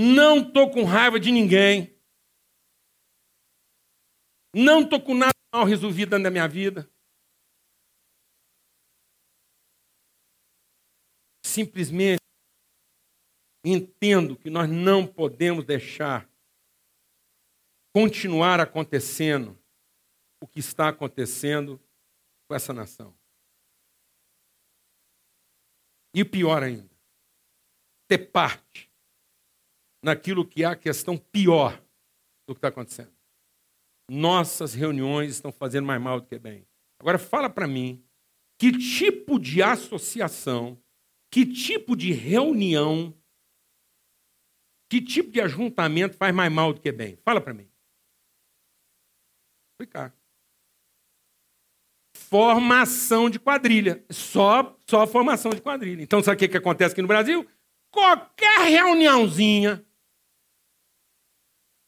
não 0.00 0.46
estou 0.46 0.70
com 0.70 0.84
raiva 0.84 1.18
de 1.18 1.32
ninguém. 1.32 1.92
Não 4.54 4.82
estou 4.82 5.02
com 5.02 5.12
nada 5.12 5.32
mal 5.52 5.64
resolvido 5.64 6.16
na 6.20 6.30
minha 6.30 6.46
vida. 6.46 6.88
Simplesmente 11.44 12.22
entendo 13.64 14.36
que 14.36 14.48
nós 14.48 14.70
não 14.70 15.04
podemos 15.04 15.64
deixar 15.64 16.30
continuar 17.92 18.60
acontecendo 18.60 19.60
o 20.40 20.46
que 20.46 20.60
está 20.60 20.90
acontecendo 20.90 21.76
com 22.46 22.54
essa 22.54 22.72
nação. 22.72 23.12
E 26.14 26.24
pior 26.24 26.62
ainda, 26.62 26.96
ter 28.06 28.30
parte 28.30 28.87
naquilo 30.02 30.46
que 30.46 30.62
é 30.62 30.66
a 30.66 30.76
questão 30.76 31.16
pior 31.16 31.80
do 32.46 32.54
que 32.54 32.58
está 32.58 32.68
acontecendo. 32.68 33.12
Nossas 34.10 34.72
reuniões 34.72 35.32
estão 35.32 35.52
fazendo 35.52 35.86
mais 35.86 36.00
mal 36.00 36.20
do 36.20 36.26
que 36.26 36.38
bem. 36.38 36.66
Agora 36.98 37.18
fala 37.18 37.50
para 37.50 37.66
mim 37.66 38.02
que 38.58 38.72
tipo 38.72 39.38
de 39.38 39.62
associação, 39.62 40.80
que 41.30 41.46
tipo 41.46 41.94
de 41.94 42.12
reunião, 42.12 43.14
que 44.90 45.00
tipo 45.00 45.30
de 45.30 45.40
ajuntamento 45.40 46.16
faz 46.16 46.34
mais 46.34 46.50
mal 46.50 46.72
do 46.72 46.80
que 46.80 46.90
bem? 46.90 47.16
Fala 47.24 47.40
para 47.40 47.54
mim. 47.54 47.68
Explicar. 49.72 50.12
Formação 52.16 53.30
de 53.30 53.38
quadrilha. 53.38 54.04
Só, 54.10 54.76
só 54.88 55.06
formação 55.06 55.52
de 55.52 55.60
quadrilha. 55.60 56.02
Então, 56.02 56.22
sabe 56.22 56.36
o 56.36 56.38
que, 56.38 56.48
que 56.48 56.56
acontece 56.56 56.92
aqui 56.92 57.02
no 57.02 57.08
Brasil? 57.08 57.46
Qualquer 57.90 58.68
reuniãozinha, 58.68 59.84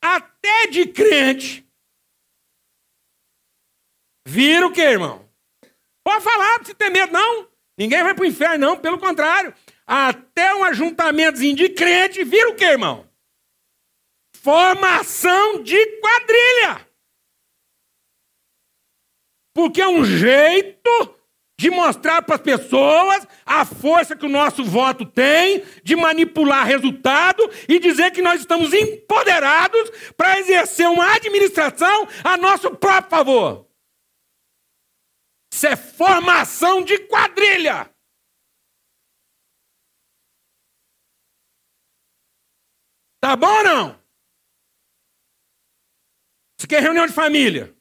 até 0.02 0.66
de 0.68 0.86
crente, 0.86 1.66
vira 4.26 4.66
o 4.66 4.72
quê, 4.72 4.82
irmão? 4.82 5.28
Pode 6.04 6.24
falar, 6.24 6.52
não 6.52 6.56
precisa 6.58 6.78
ter 6.78 6.90
medo, 6.90 7.12
não. 7.12 7.48
Ninguém 7.76 8.02
vai 8.02 8.14
para 8.14 8.22
o 8.22 8.26
inferno, 8.26 8.66
não. 8.66 8.76
Pelo 8.76 8.98
contrário. 8.98 9.54
Até 9.86 10.54
um 10.54 10.64
ajuntamentozinho 10.64 11.56
de 11.56 11.70
crente 11.70 12.22
vira 12.24 12.50
o 12.50 12.54
quê, 12.54 12.64
irmão? 12.64 13.08
Formação 14.36 15.62
de 15.62 15.78
quadrilha. 16.00 16.88
Porque 19.52 19.80
é 19.80 19.88
um 19.88 20.04
jeito 20.04 21.19
de 21.60 21.68
mostrar 21.68 22.22
para 22.22 22.36
as 22.36 22.40
pessoas 22.40 23.28
a 23.44 23.66
força 23.66 24.16
que 24.16 24.24
o 24.24 24.30
nosso 24.30 24.64
voto 24.64 25.04
tem, 25.04 25.62
de 25.84 25.94
manipular 25.94 26.66
resultado 26.66 27.42
e 27.68 27.78
dizer 27.78 28.12
que 28.12 28.22
nós 28.22 28.40
estamos 28.40 28.72
empoderados 28.72 29.90
para 30.16 30.40
exercer 30.40 30.88
uma 30.88 31.12
administração 31.12 32.08
a 32.24 32.38
nosso 32.38 32.74
próprio 32.76 33.10
favor. 33.10 33.68
Isso 35.52 35.66
é 35.66 35.76
formação 35.76 36.82
de 36.82 36.96
quadrilha. 37.00 37.94
Tá 43.20 43.36
bom 43.36 43.54
ou 43.54 43.64
não? 43.64 44.02
Isso 46.58 46.64
aqui 46.64 46.76
é 46.76 46.80
reunião 46.80 47.06
de 47.06 47.12
família. 47.12 47.76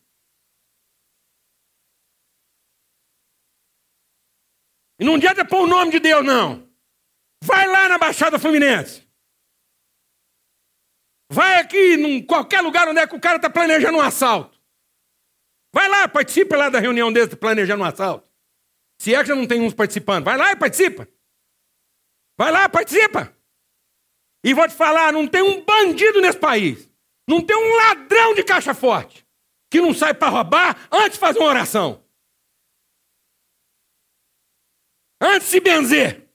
E 5.00 5.06
não 5.06 5.16
adianta 5.16 5.46
pôr 5.46 5.62
o 5.64 5.68
nome 5.68 5.92
de 5.92 6.00
Deus, 6.00 6.26
não. 6.26 6.68
Vai 7.44 7.68
lá 7.68 7.88
na 7.88 7.98
Baixada 7.98 8.38
Fluminense. 8.38 9.08
Vai 11.32 11.62
aqui 11.62 11.94
em 11.94 12.26
qualquer 12.26 12.62
lugar 12.62 12.88
onde 12.88 13.00
é 13.00 13.08
que 13.08 13.16
o 13.16 13.20
cara 13.20 13.38
está 13.38 13.50
planejando 13.50 13.98
um 13.98 14.02
assalto. 14.02 14.60
Vai 15.74 15.88
lá, 15.88 16.08
participa 16.08 16.58
lá 16.58 16.70
da 16.70 16.80
reunião 16.80 17.14
desse 17.14 17.36
planejando 17.36 17.84
um 17.84 17.86
assalto. 17.86 18.28
Se 19.00 19.16
é 19.16 19.22
que 19.22 19.28
já 19.28 19.36
não 19.36 19.48
tem 19.48 19.62
uns 19.62 19.74
participando, 19.74 20.26
vai 20.26 20.38
lá 20.38 20.52
e 20.52 20.56
participa. 20.56 21.08
Vai 22.38 22.52
lá, 22.52 22.68
participa. 22.68 23.34
E 24.44 24.54
vou 24.54 24.68
te 24.68 24.74
falar, 24.74 25.14
não 25.14 25.28
tem 25.28 25.42
um 25.42 25.64
bandido 25.64 26.20
nesse 26.20 26.38
país. 26.38 26.90
Não 27.28 27.42
tem 27.42 27.56
um 27.56 27.76
ladrão 27.76 28.34
de 28.34 28.44
caixa 28.44 28.74
forte 28.74 29.26
que 29.70 29.80
não 29.80 29.94
sai 29.94 30.14
para 30.14 30.30
roubar 30.30 30.88
antes 30.92 31.14
de 31.14 31.20
fazer 31.20 31.40
uma 31.40 31.50
oração. 31.50 32.04
Antes 35.22 35.48
de 35.48 35.52
se 35.52 35.60
benzer. 35.60 36.30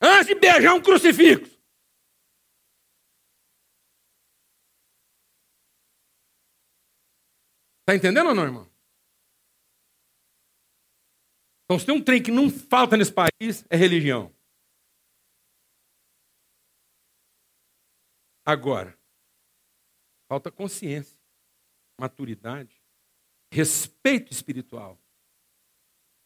Antes 0.00 0.26
de 0.28 0.34
beijar 0.34 0.74
um 0.74 0.82
crucifixo. 0.82 1.54
Está 7.80 7.94
entendendo 7.94 8.28
ou 8.28 8.34
não, 8.34 8.44
irmão? 8.44 8.74
Então, 11.64 11.78
se 11.78 11.86
tem 11.86 11.94
um 11.94 12.02
trem 12.02 12.22
que 12.22 12.30
não 12.30 12.50
falta 12.50 12.96
nesse 12.96 13.12
país, 13.12 13.64
é 13.70 13.76
religião. 13.76 14.34
Agora, 18.46 18.98
falta 20.28 20.52
consciência, 20.52 21.18
maturidade, 21.98 22.83
respeito 23.54 24.32
espiritual. 24.32 25.00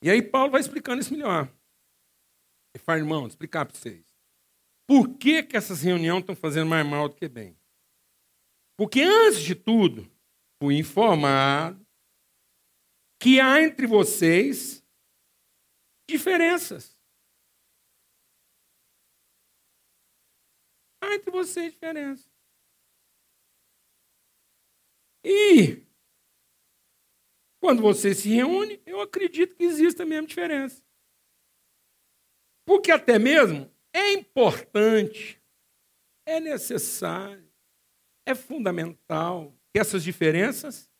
E 0.02 0.08
aí 0.08 0.22
Paulo 0.22 0.52
vai 0.52 0.62
explicando 0.62 1.02
isso 1.02 1.12
melhor. 1.12 1.52
E 2.74 2.78
fala, 2.78 2.98
irmão, 2.98 3.26
explicar 3.26 3.66
para 3.66 3.76
vocês. 3.76 4.06
Por 4.88 5.18
que, 5.18 5.42
que 5.42 5.56
essas 5.56 5.82
reuniões 5.82 6.20
estão 6.20 6.34
fazendo 6.34 6.70
mais 6.70 6.86
mal 6.86 7.08
do 7.08 7.14
que 7.14 7.28
bem? 7.28 7.58
Porque 8.78 9.02
antes 9.02 9.42
de 9.42 9.54
tudo, 9.54 10.10
fui 10.62 10.78
informado 10.78 11.86
que 13.20 13.38
há 13.40 13.60
entre 13.62 13.86
vocês 13.86 14.82
diferenças. 16.08 16.96
Há 21.02 21.14
entre 21.14 21.30
vocês 21.30 21.72
diferenças. 21.72 22.32
E 25.22 25.87
quando 27.68 27.82
você 27.82 28.14
se 28.14 28.30
reúne, 28.30 28.80
eu 28.86 29.02
acredito 29.02 29.54
que 29.54 29.62
existe 29.62 30.00
a 30.00 30.06
mesma 30.06 30.26
diferença. 30.26 30.82
Porque 32.64 32.90
até 32.90 33.18
mesmo 33.18 33.70
é 33.92 34.14
importante, 34.14 35.38
é 36.24 36.40
necessário, 36.40 37.46
é 38.24 38.34
fundamental 38.34 39.54
que 39.70 39.78
essas 39.78 40.02
diferenças 40.02 40.90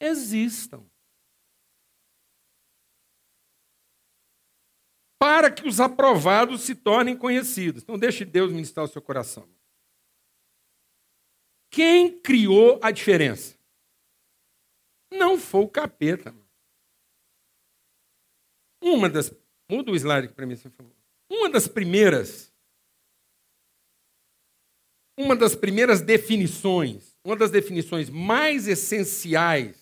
existam. 0.00 0.84
Para 5.20 5.52
que 5.52 5.68
os 5.68 5.78
aprovados 5.78 6.62
se 6.62 6.74
tornem 6.74 7.16
conhecidos. 7.16 7.84
Então, 7.84 7.96
deixe 7.96 8.24
Deus 8.24 8.50
ministrar 8.50 8.86
o 8.86 8.88
seu 8.88 9.00
coração. 9.00 9.48
Quem 11.70 12.20
criou 12.20 12.80
a 12.82 12.90
diferença? 12.90 13.59
Não 15.12 15.38
foi 15.38 15.62
o 15.62 15.68
capeta. 15.68 16.34
Uma 18.82 19.08
das. 19.08 19.32
Muda 19.70 19.92
o 19.92 19.96
slide 19.96 20.32
para 20.32 20.46
mim, 20.46 20.56
por 20.56 20.70
favor. 20.70 20.92
Uma 21.30 21.50
das 21.50 21.68
primeiras. 21.68 22.52
Uma 25.18 25.36
das 25.36 25.54
primeiras 25.54 26.00
definições 26.00 27.10
uma 27.24 27.36
das 27.36 27.50
definições 27.50 28.08
mais 28.08 28.66
essenciais, 28.66 29.76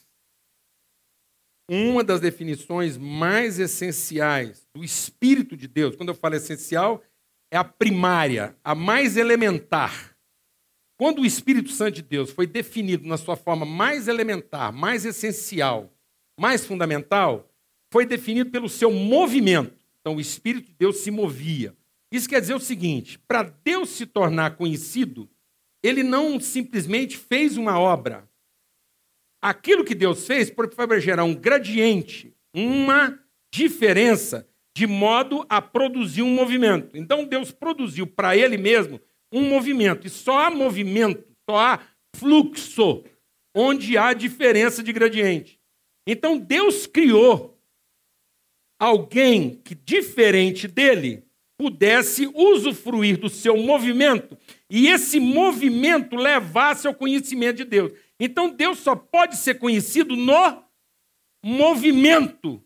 uma 1.71 2.03
das 2.03 2.21
definições 2.21 2.97
mais 2.97 3.59
essenciais 3.59 4.67
do 4.75 4.83
Espírito 4.83 5.57
de 5.57 5.69
Deus, 5.69 5.95
quando 5.95 6.09
eu 6.09 6.15
falo 6.15 6.35
essencial, 6.35 7.03
é 7.51 7.57
a 7.57 7.65
primária, 7.65 8.57
a 8.65 8.75
mais 8.75 9.17
elementar. 9.17 10.17
Quando 10.99 11.23
o 11.23 11.27
Espírito 11.27 11.71
Santo 11.71 11.95
de 11.95 12.03
Deus 12.03 12.33
foi 12.33 12.45
definido 12.45 13.07
na 13.07 13.17
sua 13.17 13.37
forma 13.37 13.65
mais 13.65 14.09
elementar, 14.09 14.73
mais 14.73 15.05
essencial, 15.05 15.95
mais 16.37 16.67
fundamental, 16.67 17.49
foi 17.93 18.05
definido 18.05 18.51
pelo 18.51 18.69
seu 18.69 18.91
movimento. 18.91 19.79
Então, 20.01 20.17
o 20.17 20.21
Espírito 20.21 20.67
de 20.67 20.75
Deus 20.75 20.99
se 20.99 21.13
movia. 21.13 21.73
Isso 22.11 22.29
quer 22.29 22.41
dizer 22.41 22.55
o 22.55 22.61
seguinte: 22.61 23.17
para 23.29 23.45
Deus 23.45 23.91
se 23.91 24.07
tornar 24.07 24.57
conhecido, 24.57 25.31
ele 25.85 26.03
não 26.03 26.41
simplesmente 26.41 27.17
fez 27.17 27.57
uma 27.57 27.79
obra. 27.79 28.29
Aquilo 29.41 29.85
que 29.85 29.95
Deus 29.95 30.27
fez 30.27 30.51
foi 30.51 31.01
gerar 31.01 31.23
um 31.23 31.35
gradiente, 31.35 32.35
uma 32.53 33.17
diferença, 33.53 34.49
de 34.77 34.85
modo 34.85 35.47
a 35.49 35.63
produzir 35.63 36.23
um 36.23 36.35
movimento. 36.35 36.97
Então 36.97 37.25
Deus 37.25 37.53
produziu 37.53 38.05
para 38.05 38.37
ele 38.37 38.57
mesmo 38.57 39.01
um 39.33 39.43
movimento. 39.49 40.07
E 40.07 40.11
só 40.11 40.47
há 40.47 40.51
movimento, 40.51 41.25
só 41.49 41.57
há 41.57 41.81
fluxo, 42.17 43.05
onde 43.55 43.97
há 43.97 44.13
diferença 44.13 44.83
de 44.83 44.93
gradiente. 44.93 45.61
Então 46.07 46.39
Deus 46.39 46.87
criou 46.87 47.59
alguém 48.81 49.61
que, 49.65 49.75
diferente 49.75 50.69
dele, 50.69 51.25
pudesse 51.59 52.31
usufruir 52.35 53.19
do 53.19 53.29
seu 53.29 53.57
movimento 53.57 54.39
e 54.71 54.89
esse 54.89 55.19
movimento 55.19 56.15
levasse 56.15 56.87
ao 56.87 56.95
conhecimento 56.95 57.57
de 57.57 57.65
Deus. 57.65 57.93
Então 58.19 58.49
Deus 58.49 58.79
só 58.79 58.95
pode 58.95 59.37
ser 59.37 59.59
conhecido 59.59 60.15
no 60.15 60.65
movimento 61.45 62.63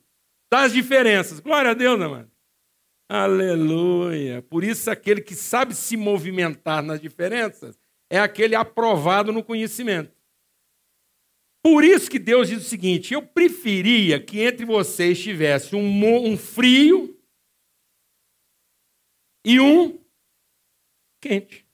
das 0.51 0.73
diferenças. 0.73 1.41
Glória 1.41 1.71
a 1.71 1.75
Deus, 1.75 2.01
amado. 2.01 2.32
Aleluia. 3.09 4.43
Por 4.43 4.65
isso, 4.65 4.91
aquele 4.91 5.21
que 5.21 5.35
sabe 5.35 5.75
se 5.75 5.97
movimentar 5.97 6.83
nas 6.83 7.01
diferenças 7.01 7.79
é 8.11 8.19
aquele 8.19 8.55
aprovado 8.55 9.33
no 9.33 9.45
conhecimento. 9.45 10.15
Por 11.63 11.85
isso 11.85 12.11
que 12.11 12.19
Deus 12.19 12.49
diz 12.49 12.67
o 12.67 12.69
seguinte: 12.69 13.15
eu 13.15 13.27
preferia 13.27 14.23
que 14.23 14.41
entre 14.41 14.65
vocês 14.65 15.23
tivesse 15.23 15.77
um, 15.77 16.27
um 16.27 16.37
frio 16.37 17.19
e 19.45 19.61
um 19.61 19.99
quente. 21.21 21.67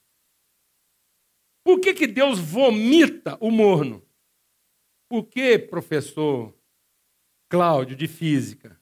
Por 1.63 1.79
que, 1.79 1.93
que 1.93 2.07
Deus 2.07 2.39
vomita 2.39 3.37
o 3.41 3.51
morno? 3.51 4.05
Por 5.09 5.25
que, 5.25 5.57
professor 5.57 6.55
Cláudio, 7.49 7.95
de 7.95 8.07
física? 8.07 8.78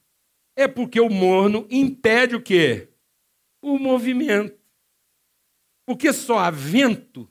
É 0.58 0.66
porque 0.66 1.00
o 1.00 1.08
morno 1.08 1.66
impede 1.70 2.34
o 2.34 2.42
quê? 2.42 2.88
O 3.62 3.78
movimento. 3.78 4.58
Porque 5.86 6.12
só 6.12 6.38
há 6.38 6.50
vento 6.50 7.30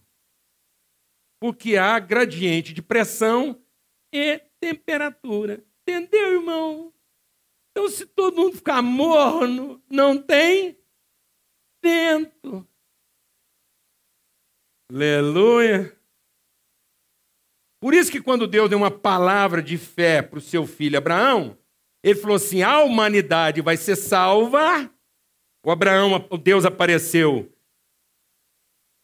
porque 1.39 1.77
há 1.77 1.99
gradiente 1.99 2.73
de 2.73 2.81
pressão 2.81 3.61
e 4.13 4.39
temperatura. 4.59 5.63
Entendeu, 5.81 6.33
irmão? 6.33 6.93
Então, 7.71 7.89
se 7.89 8.05
todo 8.05 8.37
mundo 8.37 8.57
ficar 8.57 8.81
morno, 8.81 9.81
não 9.89 10.21
tem 10.21 10.77
vento. 11.83 12.67
Aleluia. 14.91 15.95
Por 17.79 17.93
isso 17.93 18.11
que 18.11 18.21
quando 18.21 18.47
Deus 18.47 18.69
deu 18.69 18.79
uma 18.79 18.89
palavra 18.89 19.61
de 19.61 19.77
fé 19.77 20.21
para 20.23 20.39
o 20.39 20.41
seu 20.41 20.65
filho 20.65 20.97
Abraão, 20.97 21.57
ele 22.03 22.19
falou 22.19 22.37
assim: 22.37 22.61
a 22.61 22.79
humanidade 22.79 23.61
vai 23.61 23.77
ser 23.77 23.95
salva. 23.95 24.91
O 25.65 25.71
Abraão, 25.71 26.27
Deus 26.41 26.65
apareceu 26.65 27.51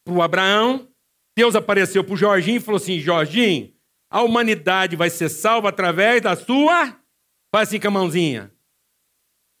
para 0.04 0.14
o 0.14 0.22
Abraão, 0.22 0.88
Deus 1.36 1.54
apareceu 1.54 2.02
para 2.04 2.14
o 2.14 2.16
Jorginho 2.16 2.58
e 2.58 2.60
falou 2.60 2.78
assim: 2.78 3.00
Jorginho, 3.00 3.74
a 4.10 4.22
humanidade 4.22 4.96
vai 4.96 5.10
ser 5.10 5.28
salva 5.28 5.68
através 5.68 6.22
da 6.22 6.36
sua. 6.36 6.98
Faz 7.54 7.68
assim 7.68 7.80
com 7.80 7.88
a 7.88 7.90
mãozinha. 7.90 8.50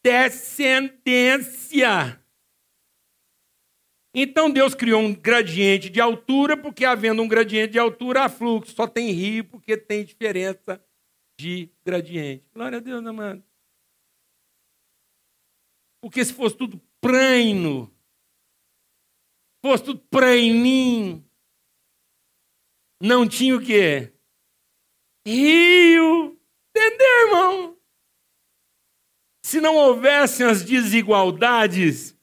Descendência. 0.04 2.20
Então 4.16 4.48
Deus 4.48 4.74
criou 4.74 5.02
um 5.02 5.12
gradiente 5.12 5.90
de 5.90 6.00
altura, 6.00 6.56
porque 6.56 6.84
havendo 6.84 7.20
um 7.20 7.28
gradiente 7.28 7.72
de 7.72 7.80
altura, 7.80 8.24
há 8.24 8.28
fluxo. 8.28 8.74
Só 8.74 8.86
tem 8.86 9.10
rio 9.10 9.44
porque 9.44 9.76
tem 9.76 10.04
diferença 10.04 10.80
de 11.38 11.70
gradiente. 11.84 12.44
Glória 12.52 12.78
a 12.78 12.80
Deus, 12.80 13.04
amado. 13.04 13.42
Porque 16.00 16.24
se 16.24 16.32
fosse 16.32 16.56
tudo 16.56 16.80
prano, 17.00 17.90
fosse 19.64 19.84
tudo 19.84 20.00
praininho, 20.10 21.24
não 23.00 23.28
tinha 23.28 23.56
o 23.56 23.60
quê? 23.60 24.12
Rio. 25.26 26.38
Entendeu, 26.76 27.26
irmão? 27.26 27.78
Se 29.44 29.60
não 29.60 29.76
houvessem 29.76 30.46
as 30.46 30.64
desigualdades, 30.64 32.18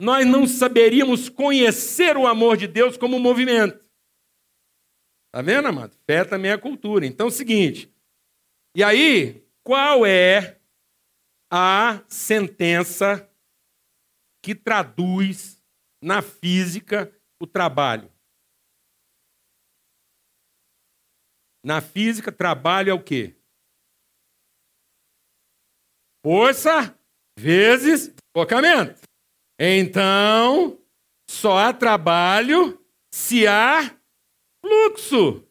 nós 0.00 0.26
não 0.26 0.46
saberíamos 0.46 1.28
conhecer 1.28 2.16
o 2.16 2.26
amor 2.26 2.56
de 2.56 2.66
Deus 2.66 2.96
como 2.96 3.18
movimento. 3.18 3.84
Tá 5.32 5.42
vendo, 5.42 5.68
amado? 5.68 5.96
Fé 6.06 6.24
também 6.24 6.50
é 6.50 6.58
cultura. 6.58 7.06
Então 7.06 7.26
é 7.26 7.28
o 7.28 7.32
seguinte. 7.32 7.93
E 8.76 8.82
aí, 8.82 9.46
qual 9.62 10.04
é 10.04 10.60
a 11.48 12.02
sentença 12.08 13.30
que 14.42 14.52
traduz 14.52 15.62
na 16.02 16.20
física 16.20 17.14
o 17.40 17.46
trabalho? 17.46 18.12
Na 21.64 21.80
física, 21.80 22.32
trabalho 22.32 22.90
é 22.90 22.92
o 22.94 23.02
quê? 23.02 23.36
Força 26.26 26.98
vezes 27.38 28.12
deslocamento. 28.34 29.00
Então, 29.58 30.82
só 31.30 31.58
há 31.58 31.72
trabalho 31.72 32.84
se 33.12 33.46
há 33.46 33.96
fluxo. 34.60 35.46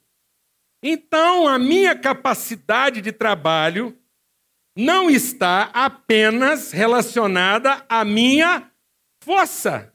Então, 0.86 1.48
a 1.48 1.58
minha 1.58 1.98
capacidade 1.98 3.00
de 3.00 3.14
trabalho 3.14 3.98
não 4.78 5.10
está 5.10 5.72
apenas 5.74 6.74
relacionada 6.74 7.86
à 7.88 8.04
minha 8.04 8.70
força. 9.24 9.94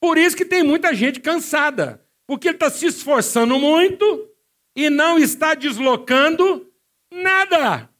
Por 0.00 0.16
isso 0.16 0.34
que 0.34 0.44
tem 0.44 0.62
muita 0.62 0.94
gente 0.94 1.20
cansada, 1.20 2.02
porque 2.26 2.48
ele 2.48 2.56
está 2.56 2.70
se 2.70 2.86
esforçando 2.86 3.58
muito 3.58 4.30
e 4.74 4.88
não 4.88 5.18
está 5.18 5.54
deslocando 5.54 6.72
nada. 7.12 7.90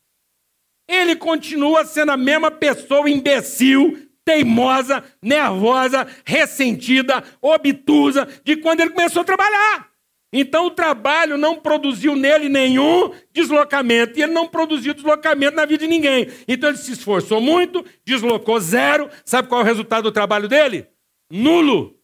Ele 0.88 1.16
continua 1.16 1.84
sendo 1.84 2.12
a 2.12 2.16
mesma 2.16 2.50
pessoa 2.50 3.10
imbecil, 3.10 4.08
teimosa, 4.24 5.04
nervosa, 5.20 6.06
ressentida, 6.24 7.22
obtusa 7.42 8.26
de 8.42 8.56
quando 8.56 8.80
ele 8.80 8.90
começou 8.90 9.20
a 9.20 9.24
trabalhar. 9.24 9.95
Então 10.32 10.66
o 10.66 10.70
trabalho 10.70 11.38
não 11.38 11.60
produziu 11.60 12.16
nele 12.16 12.48
nenhum 12.48 13.14
deslocamento. 13.32 14.18
E 14.18 14.22
ele 14.22 14.32
não 14.32 14.48
produziu 14.48 14.92
deslocamento 14.92 15.56
na 15.56 15.64
vida 15.64 15.84
de 15.84 15.88
ninguém. 15.88 16.26
Então 16.48 16.68
ele 16.68 16.78
se 16.78 16.92
esforçou 16.92 17.40
muito, 17.40 17.84
deslocou 18.04 18.58
zero. 18.60 19.08
Sabe 19.24 19.48
qual 19.48 19.60
é 19.60 19.64
o 19.64 19.66
resultado 19.66 20.04
do 20.04 20.12
trabalho 20.12 20.48
dele? 20.48 20.88
Nulo. 21.30 21.96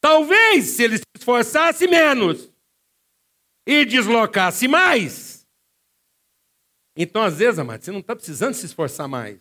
Talvez 0.00 0.66
se 0.66 0.82
ele 0.82 0.98
se 0.98 1.04
esforçasse 1.16 1.86
menos 1.86 2.52
e 3.66 3.84
deslocasse 3.84 4.68
mais. 4.68 5.46
Então, 6.96 7.22
às 7.22 7.38
vezes, 7.38 7.58
amado, 7.58 7.82
você 7.82 7.90
não 7.90 8.00
está 8.00 8.14
precisando 8.14 8.54
se 8.54 8.66
esforçar 8.66 9.08
mais. 9.08 9.40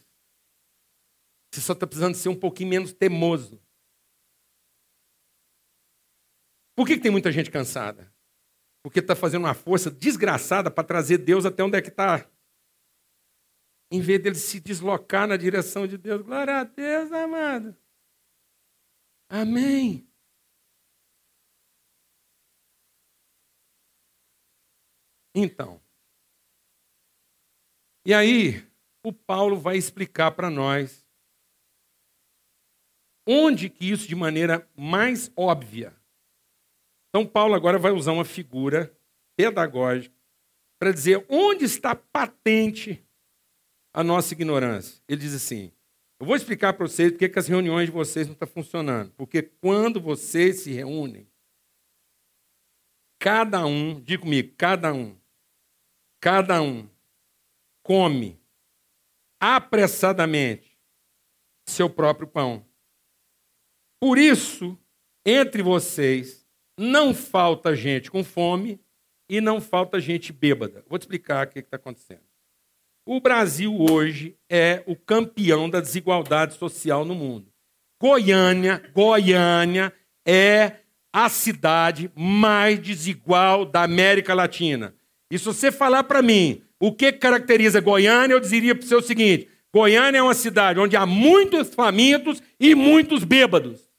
Você 1.54 1.62
só 1.62 1.74
está 1.74 1.86
precisando 1.86 2.16
ser 2.16 2.30
um 2.30 2.40
pouquinho 2.40 2.70
menos 2.70 2.94
teimoso. 2.94 3.62
Por 6.76 6.88
que, 6.88 6.96
que 6.96 7.04
tem 7.04 7.12
muita 7.12 7.32
gente 7.32 7.52
cansada? 7.52 8.12
Porque 8.84 9.00
está 9.00 9.16
fazendo 9.16 9.44
uma 9.44 9.54
força 9.54 9.90
desgraçada 9.90 10.70
para 10.70 10.84
trazer 10.84 11.20
Deus 11.20 11.46
até 11.46 11.64
onde 11.64 11.78
é 11.78 11.82
que 11.82 11.90
está. 11.90 12.30
Em 13.92 14.02
vez 14.02 14.22
dele 14.22 14.36
se 14.36 14.60
deslocar 14.60 15.28
na 15.28 15.38
direção 15.38 15.88
de 15.88 15.98
Deus. 15.98 16.22
Glória 16.22 16.60
a 16.60 16.64
Deus, 16.64 17.12
amado. 17.12 17.78
Amém. 19.30 20.08
Então, 25.36 25.82
e 28.06 28.14
aí 28.14 28.68
o 29.02 29.14
Paulo 29.14 29.58
vai 29.58 29.78
explicar 29.78 30.32
para 30.32 30.50
nós 30.50 31.08
onde 33.26 33.70
que 33.70 33.90
isso 33.90 34.08
de 34.08 34.16
maneira 34.16 34.70
mais 34.76 35.32
óbvia. 35.38 35.96
Então 37.14 37.28
Paulo 37.28 37.54
agora 37.54 37.78
vai 37.78 37.92
usar 37.92 38.12
uma 38.12 38.26
figura 38.26 38.92
pedagógica 39.36 40.16
para 40.80 40.92
dizer 40.92 41.26
onde 41.30 41.66
está 41.66 41.94
patente 41.96 43.06
a 43.94 44.04
nossa 44.04 44.34
ignorância. 44.34 45.02
Ele 45.08 45.22
diz 45.22 45.34
assim: 45.34 45.72
eu 46.20 46.26
vou 46.26 46.36
explicar 46.36 46.74
para 46.74 46.88
vocês 46.88 47.12
porque 47.12 47.30
que 47.30 47.40
as 47.40 47.48
reuniões 47.48 47.86
de 47.86 47.92
vocês 47.92 48.28
não 48.28 48.34
estão 48.34 48.48
funcionando. 48.48 49.12
Porque 49.12 49.44
quando 49.44 50.02
vocês 50.02 50.62
se 50.62 50.72
reúnem, 50.72 51.28
cada 53.20 53.66
um, 53.66 54.02
diga 54.02 54.24
comigo, 54.24 54.54
cada 54.58 54.92
um, 54.94 55.16
Cada 56.24 56.62
um 56.62 56.90
come 57.84 58.42
apressadamente 59.38 60.80
seu 61.68 61.90
próprio 61.90 62.26
pão. 62.26 62.66
Por 64.00 64.18
isso, 64.18 64.80
entre 65.26 65.62
vocês 65.62 66.43
não 66.78 67.14
falta 67.14 67.76
gente 67.76 68.10
com 68.10 68.24
fome 68.24 68.80
e 69.30 69.40
não 69.40 69.62
falta 69.62 70.00
gente 70.00 70.32
bêbada. 70.34 70.84
Vou 70.88 70.98
te 70.98 71.04
explicar 71.04 71.48
o 71.48 71.50
que 71.50 71.60
está 71.60 71.78
acontecendo. 71.78 72.22
O 73.06 73.20
Brasil 73.20 73.76
hoje 73.80 74.38
é 74.50 74.84
o 74.86 74.96
campeão 74.96 75.70
da 75.70 75.82
desigualdade 75.82 76.56
social 76.56 77.04
no 77.04 77.14
mundo. 77.14 77.52
Goiânia, 78.02 78.82
Goiânia 78.94 79.94
é 80.26 80.78
a 81.12 81.30
cidade 81.30 82.12
mais 82.16 82.80
desigual 82.80 83.66
da 83.66 83.84
América 83.84 84.34
Latina. 84.34 84.96
E 85.30 85.38
se 85.38 85.46
você 85.46 85.72
falar 85.72 86.06
para 86.06 86.22
mim 86.22 86.62
o 86.80 86.92
que 86.92 87.12
caracteriza 87.12 87.82
Goiânia, 87.82 88.34
eu 88.34 88.40
diria 88.40 88.76
para 88.76 88.84
o 88.84 88.88
seu 88.88 89.02
seguinte: 89.02 89.50
Goiânia 89.74 90.20
é 90.20 90.22
uma 90.22 90.34
cidade 90.34 90.80
onde 90.80 90.96
há 90.96 91.06
muitos 91.06 91.74
famintos 91.74 92.42
e 92.60 92.74
muitos 92.74 93.24
bêbados. 93.24 93.90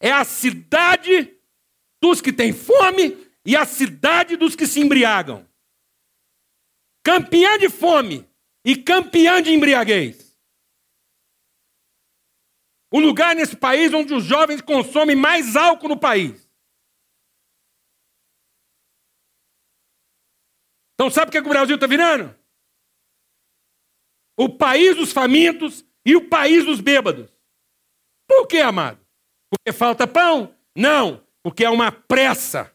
É 0.00 0.10
a 0.10 0.24
cidade 0.24 1.36
dos 2.00 2.20
que 2.20 2.32
têm 2.32 2.52
fome 2.52 3.16
e 3.44 3.56
a 3.56 3.64
cidade 3.64 4.36
dos 4.36 4.54
que 4.54 4.66
se 4.66 4.80
embriagam. 4.80 5.48
Campeã 7.04 7.58
de 7.58 7.68
fome 7.68 8.28
e 8.64 8.76
campeã 8.76 9.42
de 9.42 9.50
embriaguez. 9.50 10.38
O 12.92 13.00
lugar 13.00 13.34
nesse 13.34 13.56
país 13.56 13.92
onde 13.92 14.14
os 14.14 14.24
jovens 14.24 14.60
consomem 14.60 15.16
mais 15.16 15.56
álcool 15.56 15.88
no 15.88 15.98
país. 15.98 16.48
Então, 20.94 21.10
sabe 21.10 21.28
o 21.28 21.32
que, 21.32 21.38
é 21.38 21.40
que 21.40 21.46
o 21.46 21.50
Brasil 21.50 21.76
está 21.76 21.86
virando? 21.86 22.36
O 24.36 24.48
país 24.56 24.96
dos 24.96 25.12
famintos 25.12 25.84
e 26.04 26.16
o 26.16 26.28
país 26.28 26.64
dos 26.64 26.80
bêbados. 26.80 27.30
Por 28.26 28.46
que, 28.46 28.58
amado? 28.58 29.07
Porque 29.50 29.72
falta 29.72 30.06
pão? 30.06 30.54
Não, 30.76 31.26
porque 31.42 31.64
é 31.64 31.70
uma 31.70 31.90
pressa 31.90 32.72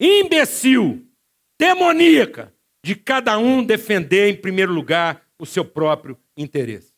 imbecil, 0.00 1.06
demoníaca, 1.58 2.54
de 2.84 2.96
cada 2.96 3.38
um 3.38 3.64
defender 3.64 4.30
em 4.30 4.40
primeiro 4.40 4.72
lugar 4.72 5.26
o 5.38 5.46
seu 5.46 5.64
próprio 5.64 6.18
interesse. 6.36 6.92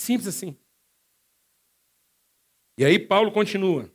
Simples 0.00 0.28
assim. 0.28 0.56
E 2.78 2.84
aí 2.84 2.98
Paulo 2.98 3.30
continua. 3.30 3.88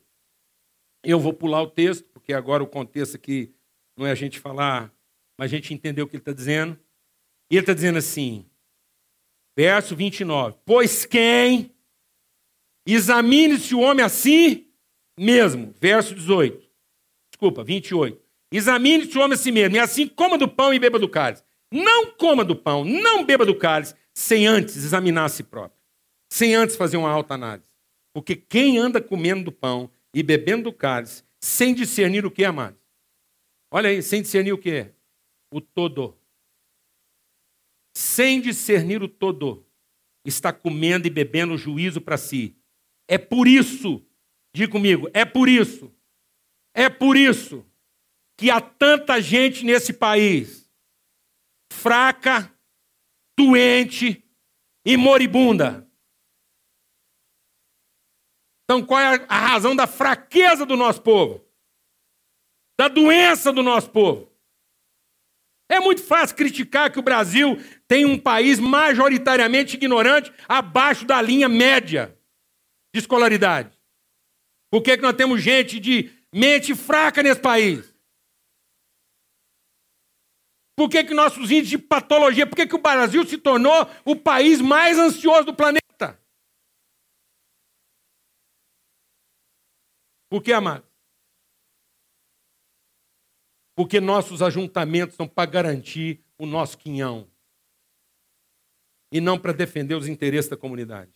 Eu 1.04 1.20
vou 1.20 1.34
pular 1.34 1.62
o 1.62 1.70
texto, 1.70 2.08
porque 2.10 2.34
agora 2.34 2.64
o 2.64 2.68
contexto 2.68 3.16
aqui 3.16 3.54
não 3.98 4.06
é 4.06 4.12
a 4.12 4.16
gente 4.16 4.40
falar, 4.40 4.94
mas 5.38 5.52
a 5.52 5.56
gente 5.56 5.74
entender 5.74 6.02
o 6.02 6.08
que 6.08 6.16
ele 6.16 6.22
está 6.22 6.32
dizendo. 6.32 6.80
E 7.52 7.56
ele 7.56 7.62
está 7.62 7.74
dizendo 7.74 7.98
assim, 7.98 8.50
verso 9.58 9.96
29. 9.96 10.56
Pois 10.64 11.04
quem 11.04 11.74
examine-se 12.86 13.74
o 13.74 13.80
homem 13.80 14.06
assim 14.06 14.68
mesmo. 15.18 15.74
Verso 15.82 16.14
18. 16.14 16.70
Desculpa, 17.32 17.64
28. 17.64 18.22
Examine-se 18.52 19.18
o 19.18 19.22
homem 19.22 19.34
assim 19.34 19.52
mesmo, 19.52 19.76
e 19.76 19.80
assim 19.80 20.08
coma 20.08 20.38
do 20.38 20.48
pão 20.48 20.74
e 20.74 20.80
beba 20.80 21.00
do 21.00 21.10
cálice. 21.10 21.44
Não 21.72 22.12
coma 22.12 22.46
do 22.46 22.56
pão, 22.56 22.86
não 22.86 23.26
beba 23.26 23.46
do 23.46 23.58
cálice, 23.58 23.96
sem 24.14 24.46
antes 24.48 24.78
examinar 24.78 25.26
a 25.26 25.30
si 25.30 25.44
próprio. 25.44 25.78
Sem 26.32 26.56
antes 26.56 26.76
fazer 26.76 26.96
uma 26.98 27.10
alta 27.10 27.34
análise. 27.34 27.68
Porque 28.14 28.36
quem 28.36 28.78
anda 28.78 29.02
comendo 29.02 29.46
do 29.46 29.52
pão 29.52 29.90
e 30.14 30.24
bebendo 30.24 30.66
do 30.66 30.74
cálice, 30.74 31.24
sem 31.42 31.74
discernir 31.74 32.26
o 32.26 32.32
que, 32.32 32.46
amados? 32.46 32.80
Olha 33.72 33.90
aí, 33.90 34.02
sem 34.02 34.22
discernir 34.22 34.54
o 34.54 34.58
que? 34.58 34.88
O 35.52 35.60
todo. 35.60 36.18
Sem 37.98 38.40
discernir 38.40 39.02
o 39.02 39.08
todo, 39.08 39.68
está 40.24 40.54
comendo 40.54 41.08
e 41.08 41.10
bebendo 41.10 41.58
juízo 41.58 42.00
para 42.00 42.16
si. 42.16 42.56
É 43.08 43.18
por 43.18 43.48
isso, 43.48 44.06
diga 44.54 44.72
comigo, 44.72 45.10
é 45.16 45.26
por 45.26 45.50
isso, 45.50 45.92
é 46.76 46.90
por 46.90 47.18
isso 47.18 47.66
que 48.38 48.52
há 48.52 48.62
tanta 48.62 49.20
gente 49.20 49.66
nesse 49.66 49.94
país 49.94 50.72
fraca, 51.74 52.56
doente 53.36 54.24
e 54.86 54.96
moribunda. 54.96 55.90
Então, 58.66 58.86
qual 58.86 59.00
é 59.00 59.26
a 59.28 59.40
razão 59.40 59.76
da 59.76 59.88
fraqueza 59.88 60.68
do 60.68 60.78
nosso 60.78 61.02
povo? 61.02 61.44
Da 62.80 62.88
doença 62.88 63.52
do 63.52 63.64
nosso 63.64 63.90
povo? 63.90 64.37
É 65.70 65.80
muito 65.80 66.02
fácil 66.02 66.36
criticar 66.36 66.92
que 66.92 67.00
o 67.00 67.04
Brasil 67.04 67.58
tem 67.88 68.06
um 68.06 68.18
país 68.18 68.58
majoritariamente 68.58 69.76
ignorante, 69.76 70.32
abaixo 70.48 71.06
da 71.06 71.22
linha 71.22 71.50
média 71.50 72.18
de 72.94 73.00
escolaridade. 73.00 73.78
Por 74.72 74.82
que, 74.82 74.96
que 74.96 75.04
nós 75.04 75.16
temos 75.16 75.42
gente 75.42 75.80
de 75.80 76.10
mente 76.34 76.74
fraca 76.74 77.22
nesse 77.22 77.42
país? 77.42 77.94
Por 80.78 80.90
que, 80.90 81.04
que 81.04 81.14
nossos 81.14 81.50
índices 81.50 81.70
de 81.70 81.78
patologia, 81.78 82.46
por 82.46 82.56
que, 82.56 82.68
que 82.68 82.76
o 82.76 82.82
Brasil 82.82 83.26
se 83.26 83.38
tornou 83.38 83.90
o 84.06 84.16
país 84.16 84.62
mais 84.62 84.98
ansioso 84.98 85.46
do 85.46 85.56
planeta? 85.56 86.22
Por 90.30 90.44
que, 90.44 90.54
amado? 90.54 90.86
Porque 93.78 94.02
nossos 94.02 94.42
ajuntamentos 94.42 95.16
são 95.16 95.28
para 95.28 95.48
garantir 95.48 96.26
o 96.36 96.48
nosso 96.48 96.76
quinhão 96.80 97.30
e 99.12 99.22
não 99.22 99.40
para 99.40 99.54
defender 99.54 99.94
os 99.94 100.08
interesses 100.08 100.50
da 100.50 100.58
comunidade. 100.58 101.14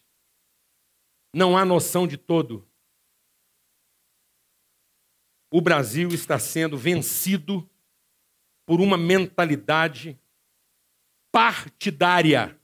Não 1.34 1.58
há 1.58 1.66
noção 1.66 2.08
de 2.08 2.18
todo. 2.18 2.70
O 5.52 5.60
Brasil 5.60 6.10
está 6.10 6.38
sendo 6.38 6.78
vencido 6.78 7.68
por 8.64 8.80
uma 8.80 8.96
mentalidade 8.96 10.22
partidária. 11.32 12.62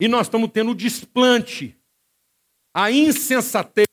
E 0.00 0.08
nós 0.08 0.26
estamos 0.26 0.50
tendo 0.50 0.72
o 0.72 0.74
desplante, 0.74 1.80
a 2.74 2.90
insensatez 2.90 3.86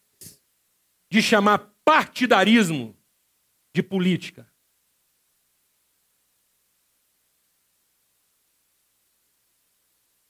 de 1.12 1.22
chamar 1.22 1.72
partidarismo 1.86 2.98
de 3.74 3.82
política. 3.82 4.52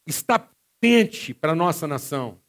Está 0.07 0.51
patente 0.81 1.33
para 1.33 1.51
a 1.51 1.55
nossa 1.55 1.87
nação 1.87 2.41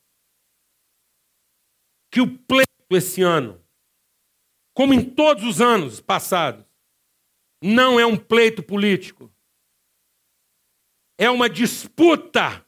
que 2.11 2.21
o 2.21 2.39
pleito 2.39 2.69
esse 2.91 3.23
ano, 3.23 3.63
como 4.75 4.93
em 4.93 5.15
todos 5.15 5.45
os 5.45 5.61
anos 5.61 6.01
passados, 6.01 6.65
não 7.63 8.01
é 8.01 8.05
um 8.05 8.19
pleito 8.19 8.63
político. 8.63 9.33
É 11.19 11.31
uma 11.31 11.49
disputa 11.49 12.67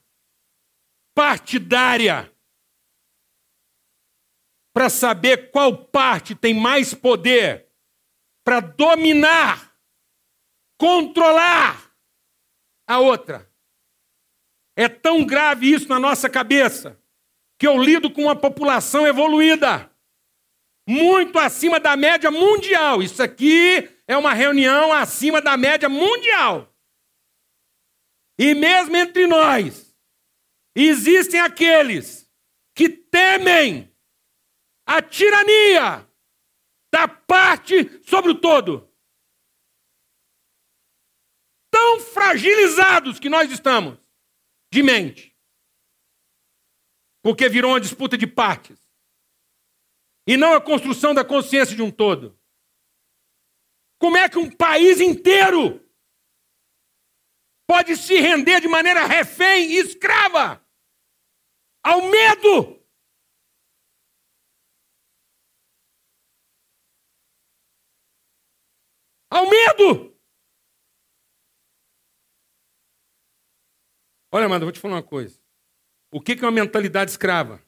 partidária 1.14 2.30
para 4.72 4.88
saber 4.88 5.50
qual 5.50 5.86
parte 5.86 6.34
tem 6.34 6.54
mais 6.54 6.94
poder 6.94 7.63
para 8.44 8.60
dominar, 8.60 9.74
controlar 10.78 11.90
a 12.86 13.00
outra. 13.00 13.50
É 14.76 14.88
tão 14.88 15.24
grave 15.24 15.72
isso 15.72 15.88
na 15.88 15.98
nossa 15.98 16.28
cabeça 16.28 17.00
que 17.58 17.66
eu 17.66 17.82
lido 17.82 18.10
com 18.10 18.24
uma 18.24 18.36
população 18.36 19.06
evoluída, 19.06 19.90
muito 20.86 21.38
acima 21.38 21.80
da 21.80 21.96
média 21.96 22.30
mundial. 22.30 23.02
Isso 23.02 23.22
aqui 23.22 23.88
é 24.06 24.16
uma 24.16 24.34
reunião 24.34 24.92
acima 24.92 25.40
da 25.40 25.56
média 25.56 25.88
mundial. 25.88 26.70
E 28.38 28.54
mesmo 28.54 28.96
entre 28.96 29.26
nós, 29.26 29.96
existem 30.74 31.40
aqueles 31.40 32.28
que 32.74 32.88
temem 32.88 33.90
a 34.84 35.00
tirania 35.00 36.06
da 36.94 37.08
parte 37.08 38.00
sobre 38.04 38.30
o 38.30 38.40
todo. 38.40 38.88
Tão 41.68 41.98
fragilizados 41.98 43.18
que 43.18 43.28
nós 43.28 43.50
estamos 43.50 43.98
de 44.72 44.80
mente. 44.80 45.36
Porque 47.20 47.48
virou 47.48 47.72
uma 47.72 47.80
disputa 47.80 48.16
de 48.16 48.28
partes. 48.28 48.78
E 50.24 50.36
não 50.36 50.52
a 50.52 50.60
construção 50.60 51.12
da 51.12 51.24
consciência 51.24 51.74
de 51.74 51.82
um 51.82 51.90
todo. 51.90 52.38
Como 53.98 54.16
é 54.16 54.28
que 54.28 54.38
um 54.38 54.48
país 54.48 55.00
inteiro 55.00 55.84
pode 57.66 57.96
se 57.96 58.20
render 58.20 58.60
de 58.60 58.68
maneira 58.68 59.04
refém 59.04 59.72
e 59.72 59.78
escrava 59.78 60.64
ao 61.82 62.02
medo 62.02 62.83
ao 69.34 69.50
medo. 69.50 70.16
Olha, 74.32 74.46
amado, 74.46 74.62
eu 74.62 74.66
vou 74.66 74.72
te 74.72 74.78
falar 74.78 74.94
uma 74.94 75.02
coisa. 75.02 75.40
O 76.12 76.20
que 76.20 76.32
é 76.32 76.42
uma 76.42 76.52
mentalidade 76.52 77.10
escrava? 77.10 77.60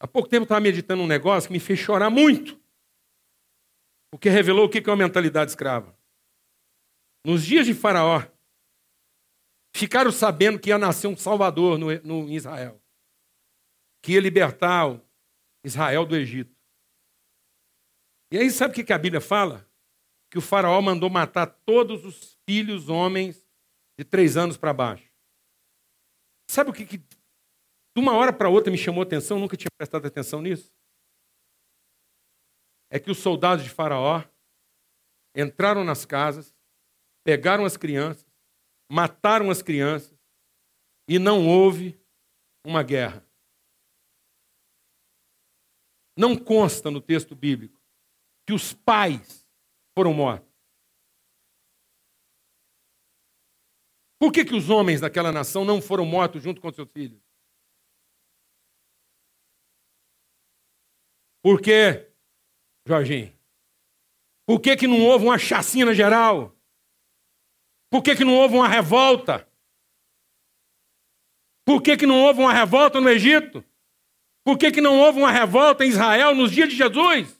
Há 0.00 0.06
pouco 0.06 0.28
tempo 0.28 0.42
eu 0.42 0.44
estava 0.44 0.60
meditando 0.60 1.02
um 1.02 1.06
negócio 1.06 1.48
que 1.48 1.52
me 1.52 1.60
fez 1.60 1.78
chorar 1.78 2.08
muito. 2.08 2.58
Porque 4.10 4.30
revelou 4.30 4.64
o 4.64 4.68
que 4.70 4.78
é 4.78 4.90
uma 4.90 4.96
mentalidade 4.96 5.50
escrava. 5.50 5.98
Nos 7.24 7.44
dias 7.44 7.66
de 7.66 7.74
Faraó, 7.74 8.22
ficaram 9.74 10.10
sabendo 10.10 10.58
que 10.58 10.70
ia 10.70 10.78
nascer 10.78 11.06
um 11.06 11.16
Salvador 11.16 11.76
no, 11.76 11.86
no 12.02 12.30
Israel. 12.30 12.80
Que 14.02 14.12
ia 14.12 14.20
libertar 14.20 14.98
Israel 15.62 16.06
do 16.06 16.16
Egito. 16.16 16.54
E 18.30 18.38
aí, 18.38 18.50
sabe 18.50 18.80
o 18.80 18.84
que 18.84 18.92
a 18.92 18.98
Bíblia 18.98 19.20
fala? 19.20 19.65
Que 20.30 20.38
o 20.38 20.42
faraó 20.42 20.80
mandou 20.80 21.08
matar 21.08 21.46
todos 21.46 22.04
os 22.04 22.38
filhos 22.48 22.88
homens 22.88 23.46
de 23.98 24.04
três 24.04 24.36
anos 24.36 24.56
para 24.56 24.72
baixo. 24.72 25.10
Sabe 26.50 26.70
o 26.70 26.72
que, 26.72 26.84
que 26.86 26.98
de 26.98 27.06
uma 27.96 28.14
hora 28.14 28.32
para 28.32 28.48
outra 28.48 28.70
me 28.70 28.78
chamou 28.78 29.02
atenção? 29.02 29.38
Nunca 29.38 29.56
tinha 29.56 29.70
prestado 29.76 30.06
atenção 30.06 30.42
nisso. 30.42 30.72
é 32.90 33.00
que 33.00 33.10
os 33.10 33.18
soldados 33.18 33.64
de 33.64 33.70
Faraó 33.70 34.22
entraram 35.34 35.84
nas 35.84 36.04
casas, 36.04 36.54
pegaram 37.24 37.64
as 37.64 37.76
crianças, 37.76 38.26
mataram 38.90 39.50
as 39.50 39.60
crianças 39.60 40.16
e 41.08 41.18
não 41.18 41.46
houve 41.48 41.98
uma 42.64 42.82
guerra. 42.82 43.26
Não 46.16 46.36
consta 46.36 46.90
no 46.90 47.00
texto 47.00 47.34
bíblico 47.34 47.80
que 48.46 48.52
os 48.52 48.72
pais 48.72 49.45
foram 49.96 50.12
mortos. 50.12 50.46
Por 54.20 54.30
que, 54.30 54.44
que 54.44 54.54
os 54.54 54.68
homens 54.68 55.00
daquela 55.00 55.32
nação 55.32 55.64
não 55.64 55.80
foram 55.80 56.04
mortos 56.04 56.42
junto 56.42 56.60
com 56.60 56.70
seus 56.70 56.90
filhos? 56.90 57.20
Por 61.42 61.62
quê, 61.62 62.12
Jorginho? 62.86 63.34
Por 64.46 64.60
que, 64.60 64.76
que 64.76 64.86
não 64.86 65.00
houve 65.02 65.24
uma 65.24 65.38
chacina 65.38 65.94
geral? 65.94 66.54
Por 67.90 68.02
que, 68.02 68.16
que 68.16 68.24
não 68.24 68.34
houve 68.34 68.54
uma 68.54 68.68
revolta? 68.68 69.48
Por 71.64 71.82
que, 71.82 71.96
que 71.96 72.06
não 72.06 72.22
houve 72.22 72.40
uma 72.40 72.52
revolta 72.52 73.00
no 73.00 73.08
Egito? 73.08 73.64
Por 74.44 74.58
que, 74.58 74.70
que 74.70 74.80
não 74.80 74.98
houve 75.00 75.18
uma 75.18 75.30
revolta 75.30 75.84
em 75.84 75.88
Israel 75.88 76.34
nos 76.34 76.52
dias 76.52 76.68
de 76.68 76.76
Jesus? 76.76 77.35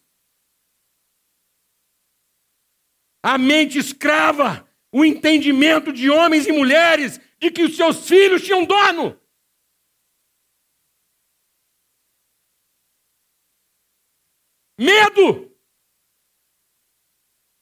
A 3.26 3.36
mente 3.36 3.76
escrava, 3.76 4.72
o 4.92 5.04
entendimento 5.04 5.92
de 5.92 6.08
homens 6.08 6.46
e 6.46 6.52
mulheres 6.52 7.18
de 7.40 7.50
que 7.50 7.64
os 7.64 7.74
seus 7.74 8.06
filhos 8.06 8.44
tinham 8.44 8.64
dono. 8.64 9.20
Medo! 14.78 15.52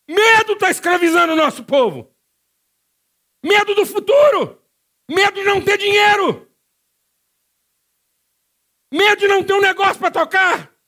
Medo 0.06 0.52
está 0.52 0.68
escravizando 0.68 1.32
o 1.32 1.36
nosso 1.36 1.64
povo. 1.64 2.14
Medo 3.42 3.74
do 3.74 3.86
futuro. 3.86 4.62
Medo 5.10 5.40
de 5.40 5.44
não 5.44 5.64
ter 5.64 5.78
dinheiro. 5.78 6.46
Medo 8.92 9.18
de 9.18 9.28
não 9.28 9.42
ter 9.42 9.54
um 9.54 9.62
negócio 9.62 9.98
para 9.98 10.10
tocar. 10.10 10.78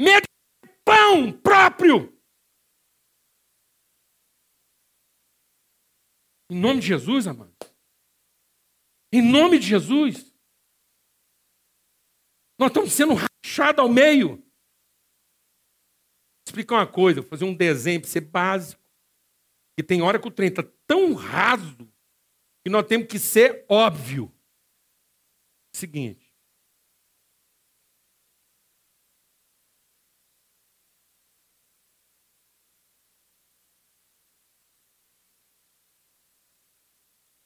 Medo 0.00 0.22
de 0.22 0.72
pão 0.82 1.30
próprio. 1.30 2.15
Em 6.56 6.58
nome 6.58 6.80
de 6.80 6.86
Jesus, 6.86 7.26
amado. 7.26 7.54
Em 9.12 9.20
nome 9.20 9.58
de 9.58 9.66
Jesus. 9.66 10.34
Nós 12.58 12.70
estamos 12.70 12.94
sendo 12.94 13.12
rachados 13.12 13.78
ao 13.78 13.90
meio. 13.90 14.36
Vou 14.38 14.44
explicar 16.46 16.76
uma 16.76 16.86
coisa, 16.86 17.20
vou 17.20 17.28
fazer 17.28 17.44
um 17.44 17.54
desenho 17.54 18.00
para 18.00 18.08
ser 18.08 18.22
básico. 18.22 18.82
E 19.76 19.82
tem 19.82 20.00
hora 20.00 20.18
que 20.18 20.26
o 20.26 20.30
trem 20.30 20.48
está 20.48 20.62
tão 20.86 21.12
raso 21.12 21.92
que 22.64 22.70
nós 22.70 22.86
temos 22.86 23.06
que 23.06 23.18
ser 23.18 23.66
óbvio. 23.68 24.34
Seguinte. 25.74 26.25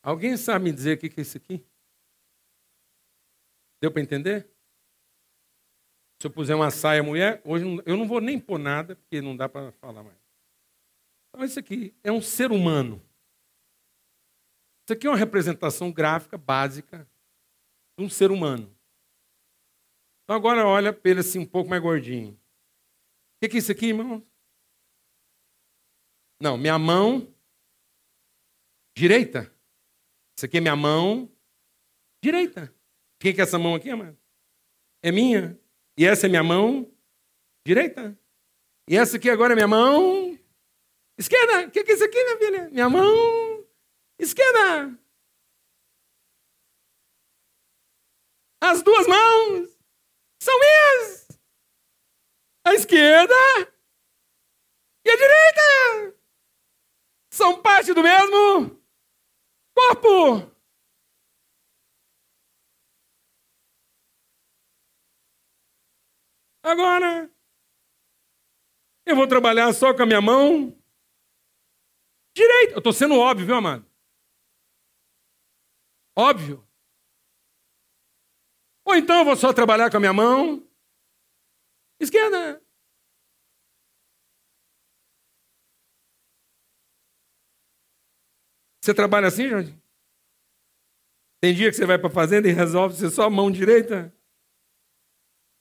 Alguém 0.02 0.36
sabe 0.36 0.64
me 0.64 0.72
dizer 0.72 0.96
o 0.96 1.00
que 1.00 1.20
é 1.20 1.22
isso 1.22 1.36
aqui? 1.36 1.64
Deu 3.80 3.92
para 3.92 4.02
entender? 4.02 4.50
Se 6.20 6.26
eu 6.26 6.30
puser 6.30 6.54
uma 6.54 6.70
saia 6.70 7.02
mulher, 7.02 7.40
hoje 7.44 7.64
eu 7.86 7.96
não 7.96 8.06
vou 8.06 8.20
nem 8.20 8.38
pôr 8.38 8.58
nada, 8.58 8.94
porque 8.94 9.22
não 9.22 9.34
dá 9.34 9.48
para 9.48 9.72
falar 9.72 10.02
mais. 10.02 10.18
Então, 11.28 11.44
isso 11.44 11.58
aqui 11.58 11.94
é 12.02 12.12
um 12.12 12.20
ser 12.20 12.50
humano. 12.50 13.02
Isso 14.82 14.92
aqui 14.92 15.06
é 15.06 15.10
uma 15.10 15.16
representação 15.16 15.90
gráfica 15.90 16.36
básica 16.36 17.08
de 17.98 18.04
um 18.04 18.10
ser 18.10 18.30
humano. 18.30 18.74
Então, 20.24 20.36
agora 20.36 20.66
olha 20.66 20.92
para 20.92 21.10
ele 21.10 21.20
assim, 21.20 21.38
um 21.38 21.46
pouco 21.46 21.70
mais 21.70 21.82
gordinho. 21.82 22.32
O 22.32 23.48
que 23.48 23.56
é 23.56 23.58
isso 23.58 23.72
aqui, 23.72 23.86
irmão? 23.86 24.22
Não, 26.38 26.58
minha 26.58 26.78
mão 26.78 27.34
direita. 28.94 29.50
Isso 30.40 30.46
aqui 30.46 30.56
é 30.56 30.60
minha 30.62 30.74
mão 30.74 31.30
direita. 32.24 32.74
Quem 33.18 33.34
que 33.34 33.42
é 33.42 33.44
essa 33.44 33.58
mão 33.58 33.74
aqui, 33.74 33.90
amado? 33.90 34.18
É 35.02 35.12
minha. 35.12 35.60
E 35.98 36.06
essa 36.06 36.24
é 36.24 36.30
minha 36.30 36.42
mão 36.42 36.90
direita. 37.62 38.18
E 38.88 38.96
essa 38.96 39.18
aqui 39.18 39.28
agora 39.28 39.52
é 39.52 39.54
minha 39.54 39.68
mão 39.68 40.38
esquerda. 41.18 41.66
O 41.66 41.70
que 41.70 41.80
é 41.80 41.92
isso 41.92 42.04
aqui, 42.04 42.24
minha 42.24 42.38
filha? 42.38 42.70
Minha 42.70 42.88
mão 42.88 43.68
esquerda. 44.18 44.98
As 48.62 48.82
duas 48.82 49.06
mãos 49.06 49.78
são 50.42 50.58
minhas. 50.58 51.28
A 52.64 52.72
esquerda 52.72 53.34
e 55.04 55.10
a 55.10 55.16
direita 55.16 56.18
são 57.30 57.60
parte 57.60 57.92
do 57.92 58.02
mesmo 58.02 58.79
Agora, 66.62 67.30
eu 69.06 69.16
vou 69.16 69.26
trabalhar 69.26 69.72
só 69.72 69.94
com 69.94 70.02
a 70.02 70.06
minha 70.06 70.20
mão 70.20 70.76
direita. 72.34 72.74
Eu 72.74 72.78
estou 72.78 72.92
sendo 72.92 73.16
óbvio, 73.18 73.46
viu, 73.46 73.56
amado? 73.56 73.84
Óbvio. 76.16 76.66
Ou 78.84 78.94
então 78.94 79.20
eu 79.20 79.24
vou 79.24 79.36
só 79.36 79.52
trabalhar 79.52 79.90
com 79.90 79.96
a 79.96 80.00
minha 80.00 80.12
mão 80.12 80.66
esquerda. 81.98 82.62
Você 88.82 88.94
trabalha 88.94 89.28
assim, 89.28 89.48
Jorge? 89.48 89.79
Tem 91.40 91.54
dia 91.54 91.70
que 91.70 91.76
você 91.76 91.86
vai 91.86 91.98
para 91.98 92.08
a 92.08 92.12
fazenda 92.12 92.48
e 92.48 92.52
resolve 92.52 92.94
ser 92.96 93.10
só 93.10 93.30
mão 93.30 93.50
direita? 93.50 94.14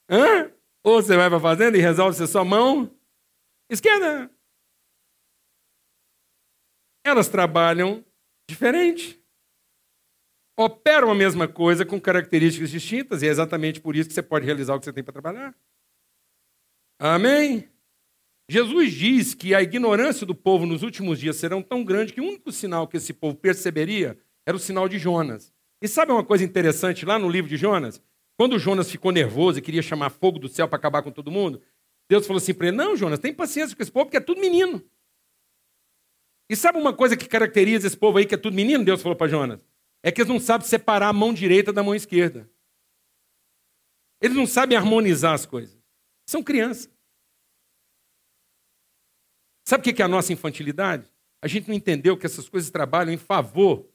Hã? 0.10 0.52
Ou 0.84 1.02
você 1.02 1.16
vai 1.16 1.30
para 1.30 1.38
a 1.38 1.42
fazenda 1.42 1.78
e 1.78 1.82
resolve 1.82 2.18
ser 2.18 2.28
só 2.28 2.44
mão 2.44 2.94
esquerda? 3.70 4.30
Elas 7.06 7.30
trabalham 7.30 8.06
diferente. 8.50 9.24
Operam 10.58 11.10
a 11.10 11.16
mesma 11.16 11.48
coisa 11.48 11.86
com 11.86 12.02
características 12.02 12.70
distintas, 12.70 13.22
e 13.22 13.28
é 13.28 13.30
exatamente 13.30 13.80
por 13.80 13.96
isso 13.96 14.10
que 14.10 14.16
você 14.16 14.22
pode 14.22 14.46
realizar 14.46 14.76
o 14.76 14.80
que 14.80 14.86
você 14.86 14.92
tem 14.92 15.04
para 15.04 15.14
trabalhar. 15.14 15.56
Amém? 17.00 17.72
Jesus 18.50 18.92
diz 18.92 19.34
que 19.34 19.56
a 19.56 19.62
ignorância 19.62 20.26
do 20.26 20.36
povo 20.36 20.66
nos 20.66 20.84
últimos 20.84 21.20
dias 21.20 21.38
serão 21.38 21.62
tão 21.62 21.86
grande 21.86 22.12
que 22.12 22.20
o 22.20 22.26
único 22.26 22.52
sinal 22.52 22.88
que 22.88 22.98
esse 22.98 23.14
povo 23.14 23.38
perceberia 23.38 24.20
era 24.46 24.58
o 24.58 24.60
sinal 24.60 24.90
de 24.90 25.00
Jonas. 25.00 25.54
E 25.82 25.88
sabe 25.88 26.12
uma 26.12 26.24
coisa 26.26 26.44
interessante 26.44 27.06
lá 27.06 27.18
no 27.18 27.30
livro 27.30 27.50
de 27.50 27.58
Jonas? 27.58 28.02
Quando 28.38 28.60
Jonas 28.60 28.90
ficou 28.90 29.12
nervoso 29.12 29.60
e 29.60 29.62
queria 29.62 29.82
chamar 29.82 30.10
fogo 30.10 30.40
do 30.40 30.48
céu 30.48 30.68
para 30.68 30.78
acabar 30.78 31.04
com 31.04 31.12
todo 31.12 31.32
mundo, 31.32 31.62
Deus 32.10 32.26
falou 32.26 32.38
assim 32.38 32.54
para 32.54 32.68
ele: 32.68 32.78
Não, 32.78 32.96
Jonas, 32.96 33.20
tem 33.20 33.34
paciência 33.34 33.76
com 33.76 33.84
esse 33.84 33.92
povo, 33.92 34.06
porque 34.06 34.18
é 34.18 34.22
tudo 34.22 34.42
menino. 34.42 34.84
E 36.50 36.56
sabe 36.56 36.80
uma 36.80 36.94
coisa 36.94 37.16
que 37.16 37.28
caracteriza 37.28 37.86
esse 37.86 37.98
povo 37.98 38.18
aí, 38.18 38.26
que 38.26 38.36
é 38.36 38.38
tudo 38.38 38.56
menino? 38.56 38.84
Deus 38.84 39.02
falou 39.02 39.16
para 39.16 39.28
Jonas: 39.28 39.66
É 40.02 40.12
que 40.12 40.22
eles 40.22 40.32
não 40.32 40.40
sabem 40.40 40.68
separar 40.68 41.10
a 41.10 41.14
mão 41.14 41.34
direita 41.34 41.72
da 41.72 41.84
mão 41.84 41.94
esquerda. 41.94 42.50
Eles 44.22 44.36
não 44.36 44.48
sabem 44.48 44.78
harmonizar 44.78 45.34
as 45.34 45.46
coisas. 45.46 45.78
São 46.26 46.44
crianças. 46.44 46.92
Sabe 49.66 49.82
o 49.88 49.94
que 49.94 50.02
é 50.02 50.06
a 50.06 50.10
nossa 50.10 50.34
infantilidade? 50.34 51.10
A 51.42 51.48
gente 51.48 51.68
não 51.68 51.76
entendeu 51.76 52.18
que 52.18 52.26
essas 52.26 52.50
coisas 52.50 52.72
trabalham 52.72 53.14
em 53.14 53.18
favor 53.18 53.88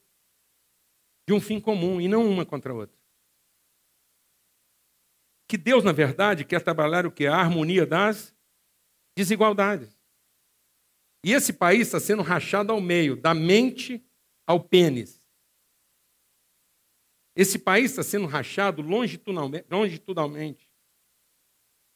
de 1.27 1.33
um 1.33 1.41
fim 1.41 1.59
comum 1.59 1.99
e 1.99 2.07
não 2.07 2.29
uma 2.29 2.45
contra 2.45 2.71
a 2.71 2.75
outra. 2.75 2.97
Que 5.47 5.57
Deus, 5.57 5.83
na 5.83 5.91
verdade, 5.91 6.43
quer 6.43 6.61
trabalhar 6.61 7.05
o 7.05 7.11
que? 7.11 7.27
A 7.27 7.35
harmonia 7.35 7.85
das 7.85 8.35
desigualdades. 9.15 9.95
E 11.23 11.31
esse 11.31 11.53
país 11.53 11.87
está 11.87 11.99
sendo 11.99 12.21
rachado 12.21 12.71
ao 12.71 12.79
meio, 12.79 13.15
da 13.15 13.33
mente 13.33 14.05
ao 14.45 14.59
pênis. 14.59 15.21
Esse 17.35 17.57
país 17.59 17.91
está 17.91 18.03
sendo 18.03 18.27
rachado 18.27 18.81
longitudinalmente, 18.81 20.69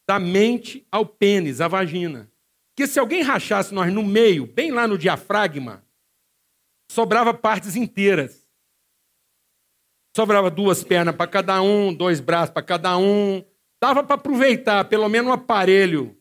da 0.08 0.20
mente 0.20 0.86
ao 0.92 1.06
pênis, 1.06 1.62
a 1.62 1.68
vagina. 1.68 2.32
Porque 2.76 2.88
se 2.88 3.00
alguém 3.00 3.22
rachasse 3.22 3.74
nós 3.74 3.94
no 3.94 4.04
meio, 4.04 4.48
bem 4.48 4.72
lá 4.72 4.88
no 4.88 4.98
diafragma, 4.98 5.86
sobrava 6.92 7.34
partes 7.34 7.76
inteiras. 7.76 8.49
Sobrava 10.20 10.52
duas 10.52 10.84
pernas 10.84 11.16
para 11.16 11.28
cada 11.28 11.62
um, 11.62 11.94
dois 11.94 12.20
braços 12.20 12.50
para 12.50 12.62
cada 12.62 12.98
um, 12.98 13.42
Dava 13.82 14.04
para 14.04 14.16
aproveitar 14.16 14.84
pelo 14.84 15.08
menos 15.08 15.30
um 15.30 15.34
aparelho 15.34 16.14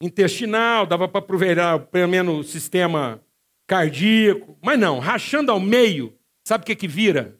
intestinal, 0.00 0.86
dava 0.86 1.06
para 1.06 1.18
aproveitar 1.18 1.78
pelo 1.88 2.08
menos 2.08 2.38
o 2.38 2.50
sistema 2.50 3.22
cardíaco. 3.66 4.58
Mas 4.62 4.78
não, 4.78 4.98
rachando 4.98 5.52
ao 5.52 5.60
meio, 5.60 6.18
sabe 6.42 6.62
o 6.62 6.66
que, 6.66 6.74
que 6.74 6.88
vira? 6.88 7.38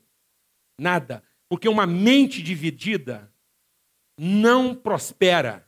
Nada. 0.79 1.23
Porque 1.49 1.71
uma 1.71 1.87
mente 1.87 2.43
dividida 2.43 3.33
não 4.21 4.75
prospera. 4.75 5.67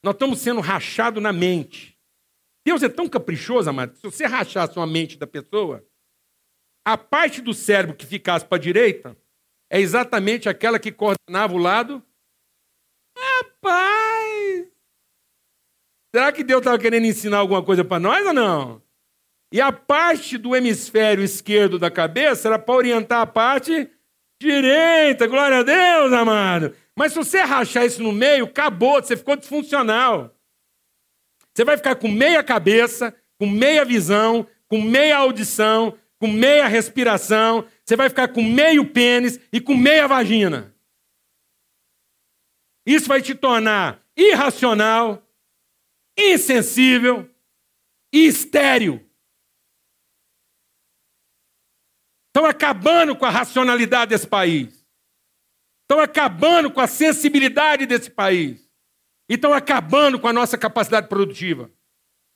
Nós 0.00 0.14
estamos 0.14 0.38
sendo 0.38 0.60
rachados 0.60 1.20
na 1.20 1.32
mente. 1.32 1.98
Deus 2.64 2.84
é 2.84 2.88
tão 2.88 3.08
caprichoso, 3.08 3.68
amado, 3.68 3.96
se 3.96 4.02
você 4.04 4.26
rachasse 4.26 4.76
uma 4.76 4.86
mente 4.86 5.18
da 5.18 5.26
pessoa, 5.26 5.84
a 6.84 6.96
parte 6.96 7.40
do 7.40 7.54
cérebro 7.54 7.96
que 7.96 8.06
ficasse 8.06 8.44
para 8.44 8.58
a 8.58 8.60
direita 8.60 9.16
é 9.70 9.80
exatamente 9.80 10.48
aquela 10.48 10.78
que 10.78 10.92
coordenava 10.92 11.54
o 11.54 11.58
lado. 11.58 12.02
Rapaz! 13.16 14.68
Será 16.14 16.30
que 16.30 16.44
Deus 16.44 16.60
estava 16.60 16.78
querendo 16.78 17.06
ensinar 17.06 17.38
alguma 17.38 17.62
coisa 17.62 17.84
para 17.84 17.98
nós 17.98 18.26
ou 18.26 18.34
não? 18.34 18.82
E 19.52 19.60
a 19.60 19.72
parte 19.72 20.36
do 20.36 20.56
hemisfério 20.56 21.22
esquerdo 21.22 21.78
da 21.78 21.90
cabeça 21.90 22.48
era 22.48 22.58
para 22.58 22.74
orientar 22.74 23.20
a 23.20 23.26
parte 23.26 23.90
direita. 24.40 25.26
Glória 25.26 25.58
a 25.58 25.62
Deus, 25.62 26.12
amado. 26.12 26.74
Mas 26.96 27.12
se 27.12 27.18
você 27.18 27.40
rachar 27.40 27.86
isso 27.86 28.02
no 28.02 28.12
meio, 28.12 28.46
acabou, 28.46 29.02
você 29.02 29.16
ficou 29.16 29.36
disfuncional. 29.36 30.34
Você 31.54 31.64
vai 31.64 31.76
ficar 31.76 31.94
com 31.96 32.08
meia 32.08 32.42
cabeça, 32.42 33.14
com 33.38 33.46
meia 33.46 33.84
visão, 33.84 34.46
com 34.68 34.80
meia 34.80 35.18
audição, 35.18 35.98
com 36.22 36.28
meia 36.28 36.68
respiração, 36.68 37.68
você 37.84 37.96
vai 37.96 38.08
ficar 38.08 38.28
com 38.28 38.44
meio 38.44 38.88
pênis 38.88 39.40
e 39.52 39.60
com 39.60 39.74
meia 39.74 40.06
vagina. 40.06 40.72
Isso 42.86 43.08
vai 43.08 43.20
te 43.20 43.34
tornar 43.34 44.00
irracional, 44.16 45.20
insensível 46.16 47.28
e 48.12 48.24
estéril. 48.24 49.04
Estão 52.28 52.46
acabando 52.46 53.16
com 53.16 53.24
a 53.24 53.30
racionalidade 53.30 54.10
desse 54.10 54.28
país. 54.28 54.86
Estão 55.82 55.98
acabando 55.98 56.70
com 56.70 56.80
a 56.80 56.86
sensibilidade 56.86 57.84
desse 57.84 58.08
país. 58.08 58.70
E 59.28 59.34
estão 59.34 59.52
acabando 59.52 60.20
com 60.20 60.28
a 60.28 60.32
nossa 60.32 60.56
capacidade 60.56 61.08
produtiva. 61.08 61.68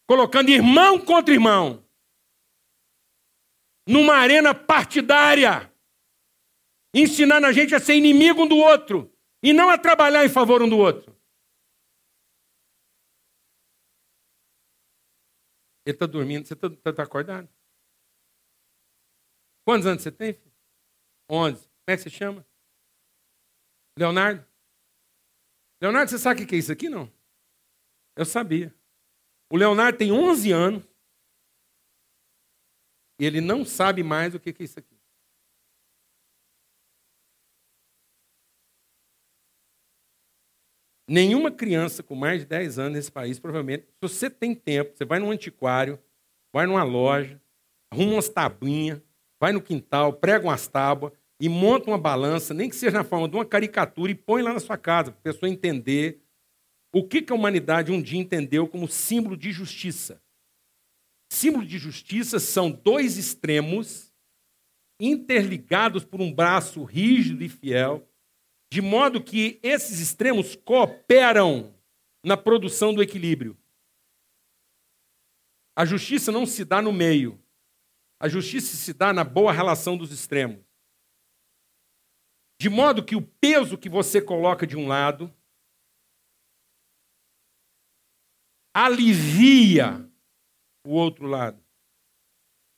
Colocando 0.08 0.48
irmão 0.48 0.98
contra 0.98 1.32
irmão 1.32 1.85
numa 3.86 4.14
arena 4.14 4.54
partidária, 4.54 5.72
ensinando 6.94 7.46
a 7.46 7.52
gente 7.52 7.74
a 7.74 7.80
ser 7.80 7.94
inimigo 7.94 8.42
um 8.42 8.48
do 8.48 8.56
outro 8.56 9.12
e 9.42 9.52
não 9.52 9.70
a 9.70 9.78
trabalhar 9.78 10.24
em 10.24 10.28
favor 10.28 10.62
um 10.62 10.68
do 10.68 10.78
outro. 10.78 11.14
Ele 15.86 15.94
está 15.94 16.04
dormindo, 16.04 16.46
você 16.46 16.54
está 16.54 16.68
tá, 16.68 16.92
tá 16.92 17.02
acordado? 17.04 17.48
Quantos 19.64 19.86
anos 19.86 20.02
você 20.02 20.10
tem? 20.10 20.32
Filho? 20.32 20.52
Onze. 21.30 21.62
Como 21.62 21.94
é 21.94 21.96
que 21.96 22.02
você 22.02 22.10
chama? 22.10 22.44
Leonardo? 23.96 24.44
Leonardo, 25.80 26.10
você 26.10 26.18
sabe 26.18 26.42
o 26.42 26.46
que 26.46 26.54
é 26.56 26.58
isso 26.58 26.72
aqui, 26.72 26.88
não? 26.88 27.12
Eu 28.16 28.24
sabia. 28.24 28.74
O 29.50 29.56
Leonardo 29.56 29.98
tem 29.98 30.10
11 30.10 30.50
anos 30.50 30.95
ele 33.24 33.40
não 33.40 33.64
sabe 33.64 34.02
mais 34.02 34.34
o 34.34 34.40
que 34.40 34.50
é 34.50 34.64
isso 34.64 34.78
aqui. 34.78 34.96
Nenhuma 41.08 41.52
criança 41.52 42.02
com 42.02 42.16
mais 42.16 42.40
de 42.40 42.46
10 42.46 42.78
anos 42.80 42.92
nesse 42.94 43.12
país, 43.12 43.38
provavelmente, 43.38 43.84
se 43.84 43.96
você 44.00 44.28
tem 44.28 44.54
tempo, 44.54 44.96
você 44.96 45.04
vai 45.04 45.20
num 45.20 45.30
antiquário, 45.30 46.00
vai 46.52 46.66
numa 46.66 46.82
loja, 46.82 47.40
arruma 47.92 48.14
umas 48.14 48.28
tabuinhas, 48.28 49.00
vai 49.40 49.52
no 49.52 49.62
quintal, 49.62 50.12
prega 50.12 50.44
umas 50.44 50.66
tábuas 50.66 51.12
e 51.40 51.48
monta 51.48 51.90
uma 51.90 51.98
balança, 51.98 52.52
nem 52.52 52.68
que 52.68 52.74
seja 52.74 52.98
na 52.98 53.04
forma 53.04 53.28
de 53.28 53.36
uma 53.36 53.44
caricatura, 53.44 54.10
e 54.10 54.16
põe 54.16 54.42
lá 54.42 54.52
na 54.52 54.58
sua 54.58 54.76
casa, 54.76 55.12
para 55.12 55.20
a 55.20 55.22
pessoa 55.22 55.48
entender 55.48 56.22
o 56.92 57.06
que 57.06 57.24
a 57.30 57.34
humanidade 57.34 57.92
um 57.92 58.02
dia 58.02 58.18
entendeu 58.18 58.66
como 58.66 58.88
símbolo 58.88 59.36
de 59.36 59.52
justiça. 59.52 60.20
Símbolo 61.36 61.66
de 61.66 61.76
justiça 61.76 62.40
são 62.40 62.70
dois 62.70 63.18
extremos 63.18 64.10
interligados 64.98 66.02
por 66.02 66.22
um 66.22 66.32
braço 66.32 66.82
rígido 66.82 67.44
e 67.44 67.48
fiel, 67.50 68.10
de 68.72 68.80
modo 68.80 69.22
que 69.22 69.60
esses 69.62 70.00
extremos 70.00 70.56
cooperam 70.56 71.78
na 72.24 72.38
produção 72.38 72.94
do 72.94 73.02
equilíbrio. 73.02 73.54
A 75.76 75.84
justiça 75.84 76.32
não 76.32 76.46
se 76.46 76.64
dá 76.64 76.80
no 76.80 76.90
meio. 76.90 77.38
A 78.18 78.30
justiça 78.30 78.74
se 78.74 78.94
dá 78.94 79.12
na 79.12 79.22
boa 79.22 79.52
relação 79.52 79.94
dos 79.94 80.12
extremos. 80.12 80.64
De 82.58 82.70
modo 82.70 83.04
que 83.04 83.14
o 83.14 83.20
peso 83.20 83.76
que 83.76 83.90
você 83.90 84.22
coloca 84.22 84.66
de 84.66 84.74
um 84.74 84.88
lado 84.88 85.30
alivia 88.72 90.05
o 90.88 90.94
outro 90.94 91.26
lado. 91.26 91.62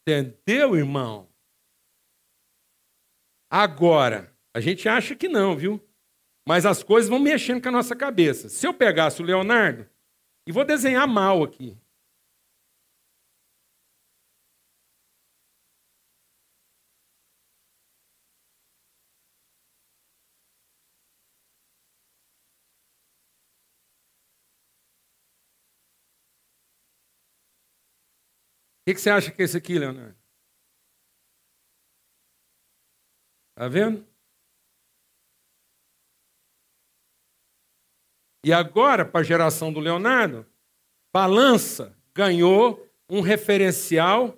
Entendeu, 0.03 0.77
irmão? 0.77 1.29
Agora, 3.51 4.35
a 4.55 4.61
gente 4.61 4.89
acha 4.89 5.15
que 5.15 5.29
não, 5.29 5.57
viu? 5.57 5.81
Mas 6.47 6.65
as 6.65 6.83
coisas 6.83 7.09
vão 7.09 7.19
mexendo 7.19 7.63
com 7.63 7.69
a 7.69 7.73
nossa 7.73 7.95
cabeça. 7.95 8.49
Se 8.49 8.67
eu 8.67 8.73
pegasse 8.73 9.21
o 9.21 9.25
Leonardo, 9.25 9.89
e 10.47 10.53
vou 10.53 10.65
desenhar 10.65 11.07
mal 11.07 11.43
aqui. 11.43 11.77
Que, 28.89 28.95
que 28.95 29.01
você 29.03 29.11
acha 29.11 29.31
que 29.31 29.43
é 29.43 29.45
isso 29.45 29.57
aqui, 29.57 29.79
Leonardo? 29.79 30.17
Está 33.51 33.69
vendo? 33.69 34.09
E 38.43 38.51
agora, 38.51 39.05
para 39.05 39.21
a 39.21 39.23
geração 39.23 39.71
do 39.71 39.79
Leonardo, 39.79 40.51
balança 41.13 41.95
ganhou 42.15 42.89
um 43.11 43.21
referencial 43.21 44.35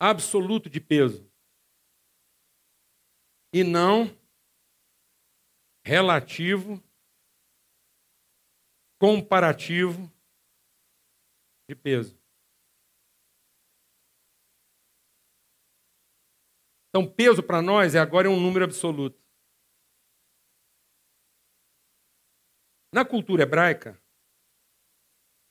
absoluto 0.00 0.68
de 0.68 0.80
peso. 0.80 1.30
E 3.52 3.62
não 3.62 4.06
relativo, 5.84 6.82
comparativo 8.98 10.12
de 11.68 11.76
peso. 11.76 12.18
Então, 16.88 17.06
peso 17.06 17.42
para 17.42 17.60
nós 17.60 17.94
é 17.94 17.98
agora 17.98 18.30
um 18.30 18.40
número 18.40 18.64
absoluto. 18.64 19.22
Na 22.92 23.04
cultura 23.04 23.42
hebraica, 23.42 24.00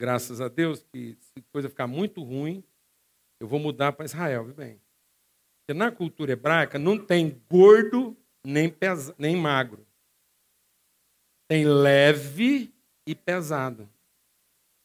graças 0.00 0.40
a 0.40 0.48
Deus, 0.48 0.82
que 0.82 1.14
se 1.20 1.38
a 1.38 1.42
coisa 1.52 1.68
ficar 1.68 1.86
muito 1.86 2.22
ruim, 2.22 2.64
eu 3.40 3.46
vou 3.46 3.60
mudar 3.60 3.92
para 3.92 4.04
Israel, 4.04 4.44
viu 4.44 4.54
bem? 4.54 4.82
Porque 5.60 5.78
na 5.78 5.92
cultura 5.92 6.32
hebraica 6.32 6.78
não 6.78 6.98
tem 7.04 7.40
gordo 7.48 8.16
nem, 8.44 8.68
pesa, 8.68 9.14
nem 9.16 9.36
magro. 9.36 9.86
Tem 11.48 11.64
leve 11.64 12.74
e 13.06 13.14
pesado. 13.14 13.88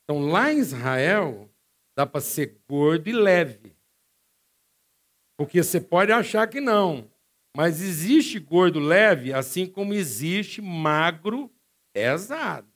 Então, 0.04 0.20
lá 0.28 0.52
em 0.52 0.60
Israel, 0.60 1.50
dá 1.98 2.06
para 2.06 2.20
ser 2.20 2.62
gordo 2.68 3.08
e 3.10 3.14
leve. 3.14 3.76
Porque 5.38 5.64
você 5.64 5.80
pode 5.80 6.12
achar 6.12 6.48
que 6.50 6.60
não. 6.60 7.10
Mas 7.56 7.82
existe 7.82 8.40
gordo 8.40 8.80
leve, 8.80 9.34
assim 9.34 9.70
como 9.70 9.94
existe 9.94 10.62
magro 10.62 11.54
pesado. 11.94 12.72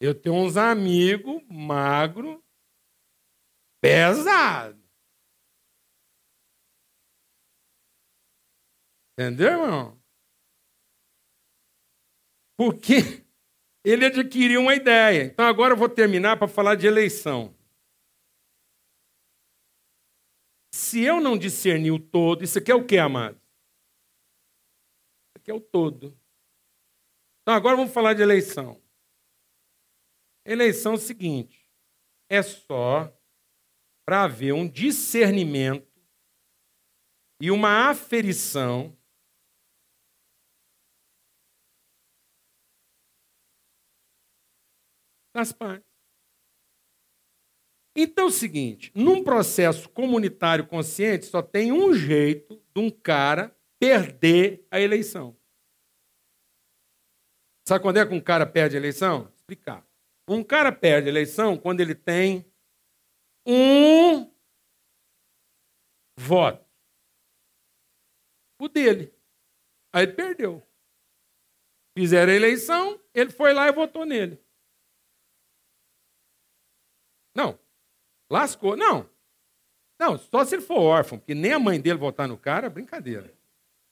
Eu 0.00 0.14
tenho 0.14 0.34
uns 0.34 0.56
amigos 0.56 1.42
magro 1.48 2.42
pesado. 3.80 4.82
Entendeu, 9.16 9.62
irmão? 9.62 10.02
Porque 12.56 13.23
ele 13.84 14.06
adquiriu 14.06 14.62
uma 14.62 14.74
ideia. 14.74 15.24
Então 15.24 15.46
agora 15.46 15.74
eu 15.74 15.76
vou 15.76 15.88
terminar 15.88 16.38
para 16.38 16.48
falar 16.48 16.74
de 16.74 16.86
eleição. 16.86 17.54
Se 20.72 21.02
eu 21.02 21.20
não 21.20 21.36
discernir 21.36 21.92
o 21.92 21.98
todo, 21.98 22.42
isso 22.42 22.58
aqui 22.58 22.72
é 22.72 22.74
o 22.74 22.84
que, 22.84 22.96
amado? 22.96 23.36
Isso 23.36 25.36
aqui 25.36 25.50
é 25.50 25.54
o 25.54 25.60
todo. 25.60 26.18
Então 27.42 27.54
agora 27.54 27.76
vamos 27.76 27.92
falar 27.92 28.14
de 28.14 28.22
eleição. 28.22 28.82
Eleição 30.46 30.92
é 30.92 30.96
o 30.96 30.98
seguinte: 30.98 31.68
é 32.28 32.42
só 32.42 33.12
para 34.04 34.24
haver 34.24 34.52
um 34.52 34.68
discernimento 34.68 35.90
e 37.40 37.50
uma 37.50 37.90
aferição 37.90 38.96
das 45.34 45.52
partes. 45.52 45.84
Então 47.96 48.26
é 48.26 48.28
o 48.28 48.30
seguinte: 48.30 48.92
num 48.94 49.22
processo 49.22 49.88
comunitário 49.90 50.66
consciente, 50.66 51.26
só 51.26 51.42
tem 51.42 51.72
um 51.72 51.92
jeito 51.92 52.62
de 52.74 52.80
um 52.80 52.90
cara 52.90 53.54
perder 53.78 54.66
a 54.70 54.80
eleição. 54.80 55.36
Sabe 57.66 57.82
quando 57.82 57.98
é 57.98 58.06
que 58.06 58.14
um 58.14 58.20
cara 58.20 58.46
perde 58.46 58.76
a 58.76 58.78
eleição? 58.78 59.22
Vou 59.24 59.32
explicar. 59.34 59.86
Um 60.28 60.42
cara 60.42 60.70
perde 60.70 61.08
a 61.08 61.10
eleição 61.10 61.56
quando 61.56 61.80
ele 61.80 61.94
tem 61.94 62.44
um 63.46 64.30
voto. 66.18 66.64
O 68.60 68.68
dele. 68.68 69.12
Aí 69.92 70.04
ele 70.04 70.12
perdeu. 70.12 70.62
Fizeram 71.96 72.32
a 72.32 72.36
eleição, 72.36 73.00
ele 73.14 73.30
foi 73.30 73.52
lá 73.54 73.68
e 73.68 73.72
votou 73.72 74.04
nele. 74.04 74.43
Não. 77.34 77.58
Lascou. 78.30 78.76
Não. 78.76 79.08
Não, 79.98 80.18
só 80.18 80.44
se 80.44 80.56
ele 80.56 80.62
for 80.62 80.78
órfão, 80.78 81.18
porque 81.18 81.34
nem 81.34 81.52
a 81.52 81.58
mãe 81.58 81.80
dele 81.80 81.98
votar 81.98 82.26
no 82.26 82.36
cara, 82.36 82.68
brincadeira. 82.68 83.32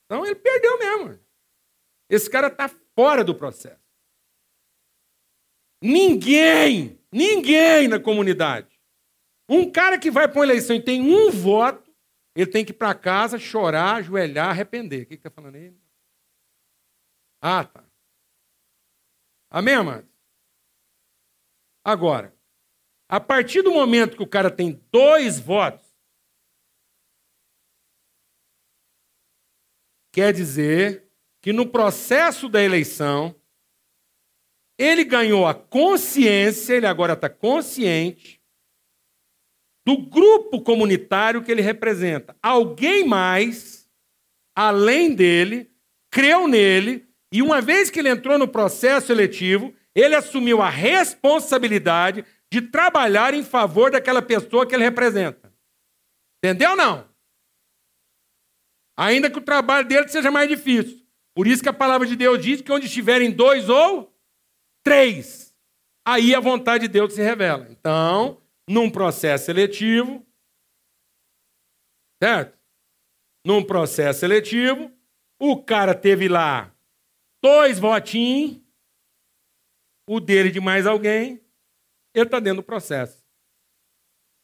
Então 0.05 0.24
ele 0.26 0.34
perdeu 0.34 0.78
mesmo. 0.78 1.18
Esse 2.09 2.28
cara 2.28 2.49
está 2.49 2.68
fora 2.68 3.24
do 3.24 3.34
processo. 3.34 3.80
Ninguém, 5.80 7.01
ninguém 7.11 7.88
na 7.88 7.99
comunidade. 7.99 8.80
Um 9.49 9.70
cara 9.70 9.99
que 9.99 10.11
vai 10.11 10.28
para 10.28 10.38
uma 10.38 10.45
eleição 10.45 10.76
e 10.76 10.82
tem 10.82 11.03
um 11.03 11.30
voto, 11.30 11.93
ele 12.34 12.51
tem 12.51 12.64
que 12.64 12.70
ir 12.70 12.74
para 12.74 12.95
casa, 12.95 13.38
chorar, 13.38 13.97
ajoelhar, 13.97 14.51
arrepender. 14.51 15.03
O 15.03 15.07
que 15.07 15.14
está 15.14 15.30
falando 15.30 15.57
aí? 15.57 15.74
Ah, 17.40 17.64
tá. 17.64 17.84
Amém, 19.51 19.74
amados? 19.74 20.09
Agora, 21.84 22.34
a 23.12 23.20
partir 23.20 23.60
do 23.60 23.70
momento 23.70 24.16
que 24.16 24.22
o 24.22 24.26
cara 24.26 24.50
tem 24.50 24.82
dois 24.90 25.38
votos, 25.38 25.86
quer 30.10 30.32
dizer 30.32 31.10
que 31.42 31.52
no 31.52 31.66
processo 31.68 32.48
da 32.48 32.62
eleição, 32.62 33.38
ele 34.78 35.04
ganhou 35.04 35.46
a 35.46 35.52
consciência, 35.52 36.72
ele 36.72 36.86
agora 36.86 37.12
está 37.12 37.28
consciente 37.28 38.40
do 39.86 39.98
grupo 39.98 40.62
comunitário 40.62 41.44
que 41.44 41.52
ele 41.52 41.60
representa. 41.60 42.34
Alguém 42.42 43.06
mais, 43.06 43.86
além 44.56 45.14
dele, 45.14 45.70
creu 46.10 46.48
nele, 46.48 47.06
e 47.30 47.42
uma 47.42 47.60
vez 47.60 47.90
que 47.90 47.98
ele 47.98 48.08
entrou 48.08 48.38
no 48.38 48.48
processo 48.48 49.12
eletivo, 49.12 49.74
ele 49.94 50.14
assumiu 50.14 50.62
a 50.62 50.70
responsabilidade 50.70 52.24
de 52.53 52.61
trabalhar 52.61 53.32
em 53.32 53.42
favor 53.42 53.90
daquela 53.90 54.20
pessoa 54.20 54.66
que 54.66 54.74
ele 54.74 54.84
representa. 54.84 55.50
Entendeu 56.36 56.72
ou 56.72 56.76
não? 56.76 57.09
Ainda 58.94 59.30
que 59.30 59.38
o 59.38 59.42
trabalho 59.42 59.88
dele 59.88 60.07
seja 60.09 60.30
mais 60.30 60.50
difícil. 60.50 61.03
Por 61.34 61.46
isso 61.46 61.62
que 61.62 61.68
a 61.70 61.72
palavra 61.72 62.07
de 62.07 62.14
Deus 62.14 62.42
diz 62.42 62.61
que 62.61 62.70
onde 62.70 62.84
estiverem 62.84 63.30
dois 63.30 63.70
ou 63.70 64.14
três, 64.84 65.57
aí 66.07 66.34
a 66.34 66.40
vontade 66.40 66.86
de 66.86 66.92
Deus 66.92 67.14
se 67.14 67.22
revela. 67.22 67.66
Então, 67.70 68.42
num 68.68 68.90
processo 68.90 69.46
seletivo, 69.46 70.22
certo? 72.22 72.59
Num 73.46 73.64
processo 73.64 74.20
seletivo, 74.20 74.92
o 75.40 75.64
cara 75.64 75.94
teve 75.94 76.28
lá 76.28 76.70
dois 77.42 77.78
votinhos, 77.78 78.61
o 80.07 80.20
dele 80.20 80.50
de 80.50 80.61
mais 80.61 80.86
alguém, 80.86 81.41
ele 82.14 82.26
está 82.26 82.40
dentro 82.40 82.62
do 82.62 82.66
processo. 82.66 83.24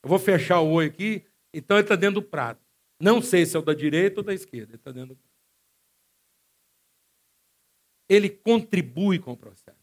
Eu 0.03 0.09
vou 0.09 0.19
fechar 0.19 0.61
o 0.61 0.71
olho 0.71 0.89
aqui, 0.89 1.27
então 1.53 1.77
ele 1.77 1.85
está 1.85 1.97
dentro 1.97 2.21
do 2.21 2.27
prato. 2.27 2.65
Não 3.01 3.23
sei 3.23 3.47
se 3.47 3.57
é 3.57 3.59
o 3.59 3.63
da 3.63 3.75
direita 3.75 4.21
ou 4.21 4.25
da 4.25 4.35
esquerda, 4.35 4.73
ele 4.73 4.77
está 4.77 4.91
dentro 4.91 5.15
do 5.15 5.17
prato 5.17 5.29
ele 8.09 8.31
contribui 8.31 9.19
com 9.19 9.33
o 9.33 9.37
processo. 9.37 9.77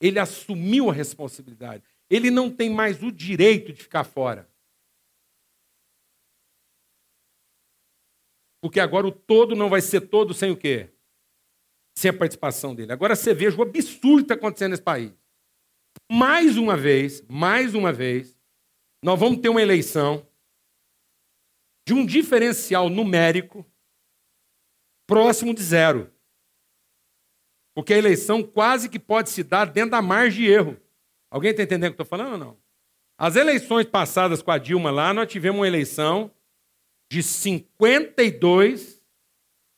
Ele 0.00 0.18
assumiu 0.18 0.90
a 0.90 0.92
responsabilidade. 0.92 1.82
Ele 2.10 2.30
não 2.30 2.50
tem 2.50 2.68
mais 2.68 3.02
o 3.02 3.10
direito 3.10 3.72
de 3.72 3.82
ficar 3.82 4.04
fora. 4.04 4.48
Porque 8.60 8.78
agora 8.78 9.06
o 9.06 9.12
todo 9.12 9.56
não 9.56 9.70
vai 9.70 9.80
ser 9.80 10.02
todo 10.02 10.34
sem 10.34 10.50
o 10.50 10.56
quê? 10.56 10.90
Sem 11.96 12.10
a 12.10 12.14
participação 12.14 12.74
dele. 12.74 12.92
Agora 12.92 13.16
você 13.16 13.32
veja 13.32 13.56
o 13.56 13.62
absurdo 13.62 14.18
que 14.18 14.22
está 14.24 14.34
acontecendo 14.34 14.70
nesse 14.70 14.82
país. 14.82 15.12
Mais 16.10 16.56
uma 16.56 16.76
vez, 16.76 17.22
mais 17.28 17.74
uma 17.74 17.92
vez, 17.92 18.38
nós 19.02 19.18
vamos 19.18 19.40
ter 19.40 19.48
uma 19.48 19.62
eleição 19.62 20.26
de 21.86 21.92
um 21.92 22.04
diferencial 22.06 22.88
numérico 22.88 23.64
próximo 25.06 25.54
de 25.54 25.62
zero. 25.62 26.12
Porque 27.74 27.92
a 27.92 27.98
eleição 27.98 28.42
quase 28.42 28.88
que 28.88 28.98
pode 28.98 29.30
se 29.30 29.42
dar 29.42 29.66
dentro 29.66 29.90
da 29.90 30.02
margem 30.02 30.44
de 30.44 30.50
erro. 30.50 30.80
Alguém 31.30 31.50
está 31.50 31.62
entendendo 31.62 31.92
o 31.92 31.94
que 31.94 32.00
eu 32.00 32.04
estou 32.04 32.18
falando 32.18 32.32
ou 32.32 32.38
não? 32.38 32.58
As 33.18 33.36
eleições 33.36 33.86
passadas 33.86 34.42
com 34.42 34.50
a 34.50 34.58
Dilma 34.58 34.90
lá, 34.90 35.12
nós 35.12 35.30
tivemos 35.30 35.60
uma 35.60 35.66
eleição 35.66 36.30
de 37.10 37.22
52 37.22 39.02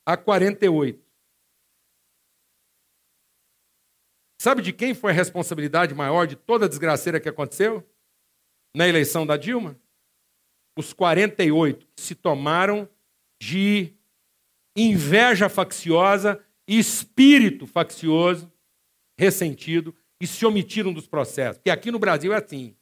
a 0.07 0.17
48. 0.17 1.06
Sabe 4.47 4.63
de 4.63 4.73
quem 4.73 4.95
foi 4.95 5.11
a 5.11 5.15
responsabilidade 5.15 5.93
maior 5.93 6.25
de 6.25 6.37
toda 6.37 6.67
a 6.67 6.69
desgraceira 6.69 7.19
que 7.19 7.29
aconteceu 7.29 7.85
na 8.73 8.87
eleição 8.87 9.27
da 9.27 9.37
Dilma? 9.37 9.77
Os 10.79 10.93
48 10.93 11.85
que 11.97 12.01
se 12.01 12.15
tomaram 12.15 12.89
de 13.43 13.93
inveja 14.77 15.49
facciosa 15.49 16.41
espírito 16.65 17.67
faccioso, 17.67 18.49
ressentido, 19.19 19.93
e 20.21 20.29
se 20.29 20.47
omitiram 20.47 20.93
dos 20.93 21.09
processos. 21.09 21.59
Porque 21.59 21.71
aqui 21.71 21.91
no 21.91 21.99
Brasil 21.99 22.33
é 22.33 22.37
assim. 22.37 22.77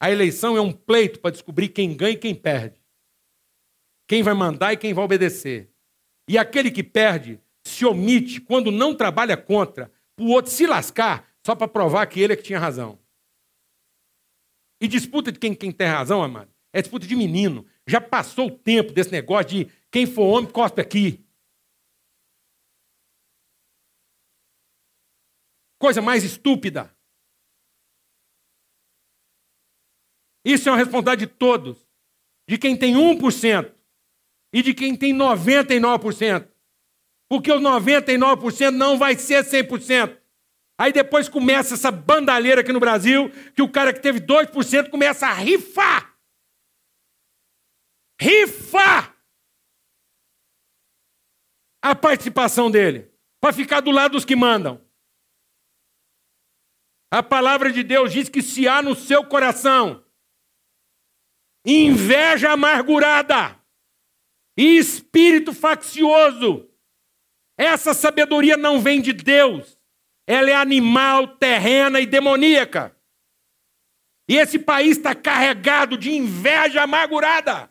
A 0.00 0.10
eleição 0.10 0.56
é 0.56 0.60
um 0.60 0.72
pleito 0.72 1.20
para 1.20 1.30
descobrir 1.30 1.68
quem 1.68 1.96
ganha 1.96 2.14
e 2.14 2.18
quem 2.18 2.34
perde. 2.34 2.82
Quem 4.08 4.20
vai 4.24 4.34
mandar 4.34 4.72
e 4.72 4.76
quem 4.76 4.92
vai 4.92 5.04
obedecer. 5.04 5.70
E 6.28 6.36
aquele 6.36 6.72
que 6.72 6.82
perde 6.82 7.40
se 7.62 7.86
omite 7.86 8.40
quando 8.40 8.72
não 8.72 8.96
trabalha 8.96 9.36
contra, 9.36 9.92
o 10.18 10.30
outro 10.30 10.50
se 10.50 10.66
lascar, 10.66 11.28
só 11.44 11.54
para 11.54 11.68
provar 11.68 12.06
que 12.06 12.20
ele 12.20 12.32
é 12.32 12.36
que 12.36 12.42
tinha 12.42 12.58
razão. 12.58 12.98
E 14.80 14.86
disputa 14.86 15.32
de 15.32 15.38
quem, 15.38 15.54
quem 15.54 15.72
tem 15.72 15.86
razão, 15.86 16.22
amado, 16.22 16.52
é 16.72 16.80
disputa 16.80 17.06
de 17.06 17.16
menino. 17.16 17.66
Já 17.86 18.00
passou 18.00 18.48
o 18.48 18.58
tempo 18.58 18.92
desse 18.92 19.10
negócio 19.10 19.48
de 19.48 19.72
quem 19.90 20.06
for 20.06 20.24
homem, 20.24 20.50
cospe 20.50 20.80
aqui. 20.80 21.24
Coisa 25.78 26.02
mais 26.02 26.24
estúpida. 26.24 26.94
Isso 30.44 30.68
é 30.68 30.72
uma 30.72 30.78
responsabilidade 30.78 31.26
de 31.26 31.32
todos. 31.32 31.88
De 32.48 32.58
quem 32.58 32.76
tem 32.76 32.94
1% 32.94 33.74
e 34.52 34.62
de 34.62 34.74
quem 34.74 34.96
tem 34.96 35.14
99%. 35.14 36.48
Porque 37.28 37.52
os 37.52 37.60
99% 37.60 38.70
não 38.70 38.98
vai 38.98 39.16
ser 39.16 39.44
100%. 39.44 40.18
Aí 40.80 40.92
depois 40.92 41.28
começa 41.28 41.74
essa 41.74 41.90
bandalheira 41.90 42.60
aqui 42.60 42.72
no 42.72 42.80
Brasil, 42.80 43.30
que 43.54 43.60
o 43.60 43.70
cara 43.70 43.92
que 43.92 44.00
teve 44.00 44.20
2% 44.20 44.90
começa 44.90 45.26
a 45.26 45.34
rifar. 45.34 46.16
Rifar 48.20 49.16
a 51.82 51.94
participação 51.94 52.70
dele, 52.70 53.12
para 53.40 53.52
ficar 53.52 53.80
do 53.80 53.90
lado 53.90 54.12
dos 54.12 54.24
que 54.24 54.36
mandam. 54.36 54.84
A 57.10 57.22
palavra 57.22 57.72
de 57.72 57.82
Deus 57.82 58.12
diz 58.12 58.28
que 58.28 58.42
se 58.42 58.68
há 58.68 58.82
no 58.82 58.94
seu 58.94 59.24
coração 59.24 60.04
inveja 61.64 62.52
amargurada 62.52 63.58
e 64.56 64.76
espírito 64.76 65.52
faccioso, 65.52 66.67
essa 67.58 67.92
sabedoria 67.92 68.56
não 68.56 68.80
vem 68.80 69.02
de 69.02 69.12
Deus, 69.12 69.76
ela 70.24 70.48
é 70.48 70.54
animal, 70.54 71.26
terrena 71.36 72.00
e 72.00 72.06
demoníaca. 72.06 72.96
E 74.28 74.36
esse 74.36 74.60
país 74.60 74.96
está 74.96 75.14
carregado 75.14 75.98
de 75.98 76.12
inveja 76.12 76.82
amargurada. 76.82 77.68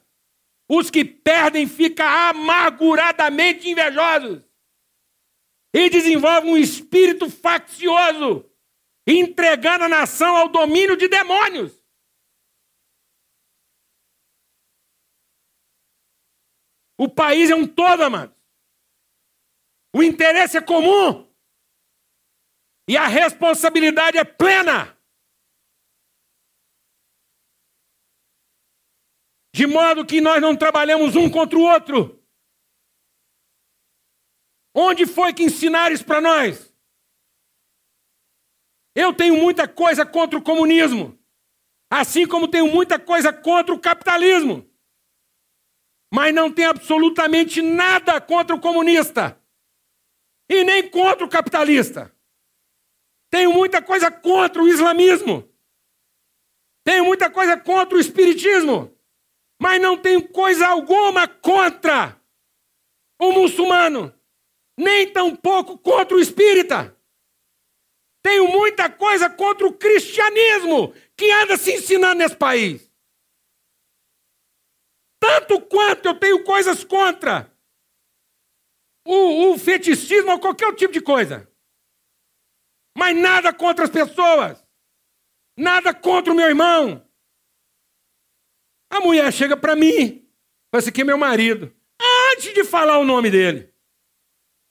Os 0.67 0.91
que 0.91 1.05
perdem 1.05 1.65
ficam 1.67 2.05
amarguradamente 2.05 3.69
invejosos 3.69 4.43
e 5.73 5.89
desenvolvem 5.89 6.51
um 6.51 6.57
espírito 6.57 7.29
faccioso, 7.29 8.49
entregando 9.07 9.85
a 9.85 9.89
nação 9.89 10.35
ao 10.35 10.49
domínio 10.49 10.97
de 10.97 11.07
demônios. 11.07 11.71
O 16.97 17.07
país 17.07 17.49
é 17.49 17.55
um 17.55 17.67
todo, 17.67 18.01
amados. 18.01 18.36
O 19.97 20.03
interesse 20.03 20.55
é 20.55 20.61
comum. 20.61 21.27
E 22.87 22.95
a 22.95 23.07
responsabilidade 23.07 24.15
é 24.15 24.23
plena. 24.23 24.95
De 29.55 29.65
modo 29.65 30.05
que 30.05 30.21
nós 30.21 30.39
não 30.39 30.55
trabalhamos 30.55 31.15
um 31.15 31.27
contra 31.27 31.57
o 31.57 31.63
outro. 31.63 32.23
Onde 34.71 35.07
foi 35.07 35.33
que 35.33 35.41
ensinaram 35.41 35.95
isso 35.95 36.05
para 36.05 36.21
nós? 36.21 36.71
Eu 38.93 39.15
tenho 39.15 39.35
muita 39.35 39.67
coisa 39.67 40.05
contra 40.05 40.37
o 40.37 40.43
comunismo, 40.43 41.17
assim 41.89 42.27
como 42.27 42.47
tenho 42.47 42.67
muita 42.67 42.99
coisa 42.99 43.33
contra 43.33 43.73
o 43.73 43.79
capitalismo 43.79 44.63
mas 46.09 46.33
não 46.33 46.49
tem 46.49 46.63
absolutamente 46.65 47.61
nada 47.61 48.21
contra 48.21 48.55
o 48.55 48.61
comunista 48.61 49.37
e 50.49 50.63
nem 50.63 50.89
contra 50.89 51.25
o 51.25 51.29
capitalista. 51.29 52.13
Tenho 53.29 53.51
muita 53.51 53.81
coisa 53.81 54.09
contra 54.09 54.61
o 54.61 54.67
islamismo. 54.67 55.47
Tenho 56.83 57.03
muita 57.05 57.29
coisa 57.29 57.57
contra 57.57 57.97
o 57.97 57.99
espiritismo. 57.99 58.97
Mas 59.61 59.81
não 59.81 59.97
tenho 59.97 60.29
coisa 60.29 60.67
alguma 60.67 61.27
contra 61.27 62.19
o 63.19 63.31
muçulmano. 63.33 64.13
Nem 64.77 65.11
tampouco 65.11 65.77
contra 65.77 66.15
o 66.15 66.19
espírita. 66.19 66.95
Tenho 68.23 68.47
muita 68.47 68.89
coisa 68.89 69.29
contra 69.29 69.67
o 69.67 69.73
cristianismo 69.73 70.93
que 71.15 71.29
anda 71.31 71.57
se 71.57 71.73
ensinando 71.73 72.19
nesse 72.19 72.35
país. 72.35 72.89
Tanto 75.19 75.59
quanto 75.61 76.05
eu 76.05 76.19
tenho 76.19 76.43
coisas 76.43 76.83
contra 76.83 77.51
o, 79.07 79.53
o 79.53 79.57
fetichismo 79.57 80.31
ou 80.31 80.39
qualquer 80.39 80.73
tipo 80.75 80.93
de 80.93 81.01
coisa. 81.01 81.49
Mas 82.97 83.15
nada 83.15 83.53
contra 83.53 83.85
as 83.85 83.91
pessoas. 83.91 84.63
Nada 85.57 85.93
contra 85.93 86.33
o 86.33 86.35
meu 86.35 86.47
irmão. 86.47 87.07
A 88.89 88.99
mulher 88.99 89.31
chega 89.31 89.55
para 89.57 89.75
mim, 89.75 90.27
fala 90.71 90.79
assim, 90.79 90.89
aqui 90.89 91.01
é 91.01 91.03
meu 91.03 91.17
marido. 91.17 91.75
Antes 92.31 92.53
de 92.53 92.63
falar 92.63 92.97
o 92.99 93.05
nome 93.05 93.29
dele. 93.31 93.73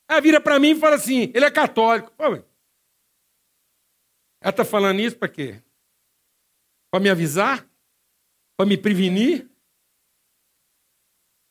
Ela 0.09 0.21
vira 0.21 0.39
para 0.39 0.59
mim 0.59 0.71
e 0.71 0.79
fala 0.79 0.95
assim, 0.95 1.31
ele 1.35 1.45
é 1.45 1.51
católico. 1.51 2.11
Pô, 2.11 2.23
ela 2.23 2.45
está 4.49 4.63
falando 4.63 4.99
isso 4.99 5.17
para 5.17 5.27
quê? 5.27 5.61
Para 6.91 7.01
me 7.01 7.09
avisar? 7.09 7.67
Para 8.55 8.65
me 8.65 8.77
prevenir? 8.77 9.49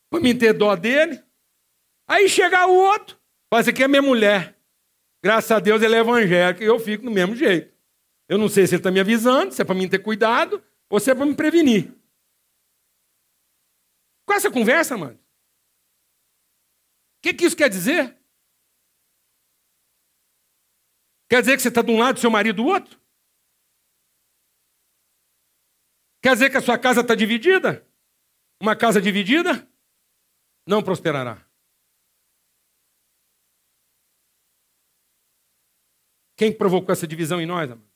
para 0.09 0.21
me 0.21 0.33
ter 0.33 0.53
dó 0.53 0.75
dele. 0.75 1.23
Aí 2.07 2.29
chegar 2.29 2.67
o 2.67 2.73
outro, 2.73 3.19
fala, 3.49 3.61
esse 3.61 3.69
aqui 3.69 3.83
é 3.83 3.87
minha 3.87 4.01
mulher. 4.01 4.57
Graças 5.23 5.51
a 5.51 5.59
Deus 5.59 5.81
ele 5.81 5.95
é 5.95 5.99
evangélico 5.99 6.63
e 6.63 6.65
eu 6.65 6.79
fico 6.79 7.03
do 7.03 7.11
mesmo 7.11 7.35
jeito. 7.35 7.75
Eu 8.29 8.37
não 8.37 8.47
sei 8.47 8.65
se 8.65 8.75
ele 8.75 8.79
está 8.79 8.91
me 8.91 8.99
avisando, 8.99 9.53
se 9.53 9.61
é 9.61 9.65
para 9.65 9.75
mim 9.75 9.89
ter 9.89 9.99
cuidado 9.99 10.63
ou 10.89 10.99
se 10.99 11.11
é 11.11 11.15
para 11.15 11.25
me 11.25 11.35
prevenir. 11.35 11.93
Com 14.25 14.33
essa 14.33 14.51
conversa, 14.51 14.97
mano? 14.97 15.15
O 15.15 15.19
que, 17.23 17.33
que 17.33 17.45
isso 17.45 17.57
quer 17.57 17.69
dizer? 17.69 18.15
Quer 21.29 21.41
dizer 21.41 21.57
que 21.57 21.61
você 21.61 21.67
está 21.67 21.81
de 21.81 21.91
um 21.91 21.99
lado 21.99 22.17
e 22.17 22.21
seu 22.21 22.31
marido 22.31 22.57
do 22.57 22.65
outro? 22.65 22.97
Quer 26.21 26.33
dizer 26.33 26.49
que 26.49 26.57
a 26.57 26.61
sua 26.61 26.77
casa 26.77 27.01
está 27.01 27.15
dividida? 27.15 27.85
Uma 28.61 28.75
casa 28.75 29.01
dividida? 29.01 29.67
não 30.67 30.83
prosperará. 30.83 31.46
Quem 36.37 36.53
provocou 36.53 36.93
essa 36.93 37.07
divisão 37.07 37.41
em 37.41 37.47
nós, 37.47 37.71
amado? 37.71 37.87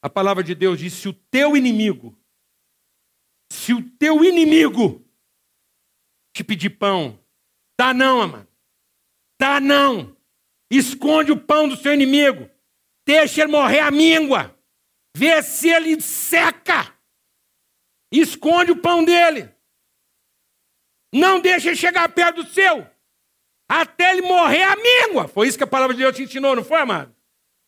A 0.00 0.08
palavra 0.08 0.44
de 0.44 0.54
Deus 0.54 0.78
diz: 0.78 0.92
se 0.92 1.08
o 1.08 1.12
teu 1.12 1.56
inimigo, 1.56 2.16
se 3.50 3.74
o 3.74 3.82
teu 3.98 4.24
inimigo 4.24 5.04
te 6.32 6.44
pedir 6.44 6.70
pão, 6.70 7.18
dá 7.78 7.92
não, 7.92 8.22
amado. 8.22 8.48
Dá 9.40 9.60
não. 9.60 10.16
Esconde 10.70 11.32
o 11.32 11.40
pão 11.40 11.68
do 11.68 11.76
seu 11.76 11.92
inimigo. 11.92 12.48
Deixa 13.06 13.42
ele 13.42 13.52
morrer 13.52 13.80
a 13.80 13.90
míngua. 13.90 14.56
Vê 15.16 15.42
se 15.42 15.68
ele 15.68 16.00
seca. 16.00 16.96
Esconde 18.12 18.72
o 18.72 18.80
pão 18.80 19.04
dele. 19.04 19.52
Não 21.12 21.40
deixe 21.40 21.68
ele 21.68 21.76
chegar 21.76 22.08
perto 22.12 22.42
do 22.42 22.50
seu. 22.50 22.93
Até 23.68 24.10
ele 24.10 24.22
morrer 24.22 24.62
a 24.62 24.76
míngua. 24.76 25.28
Foi 25.28 25.48
isso 25.48 25.58
que 25.58 25.64
a 25.64 25.66
palavra 25.66 25.94
de 25.94 26.02
Deus 26.02 26.14
te 26.14 26.22
ensinou, 26.22 26.54
não 26.54 26.64
foi, 26.64 26.78
amado? 26.78 27.14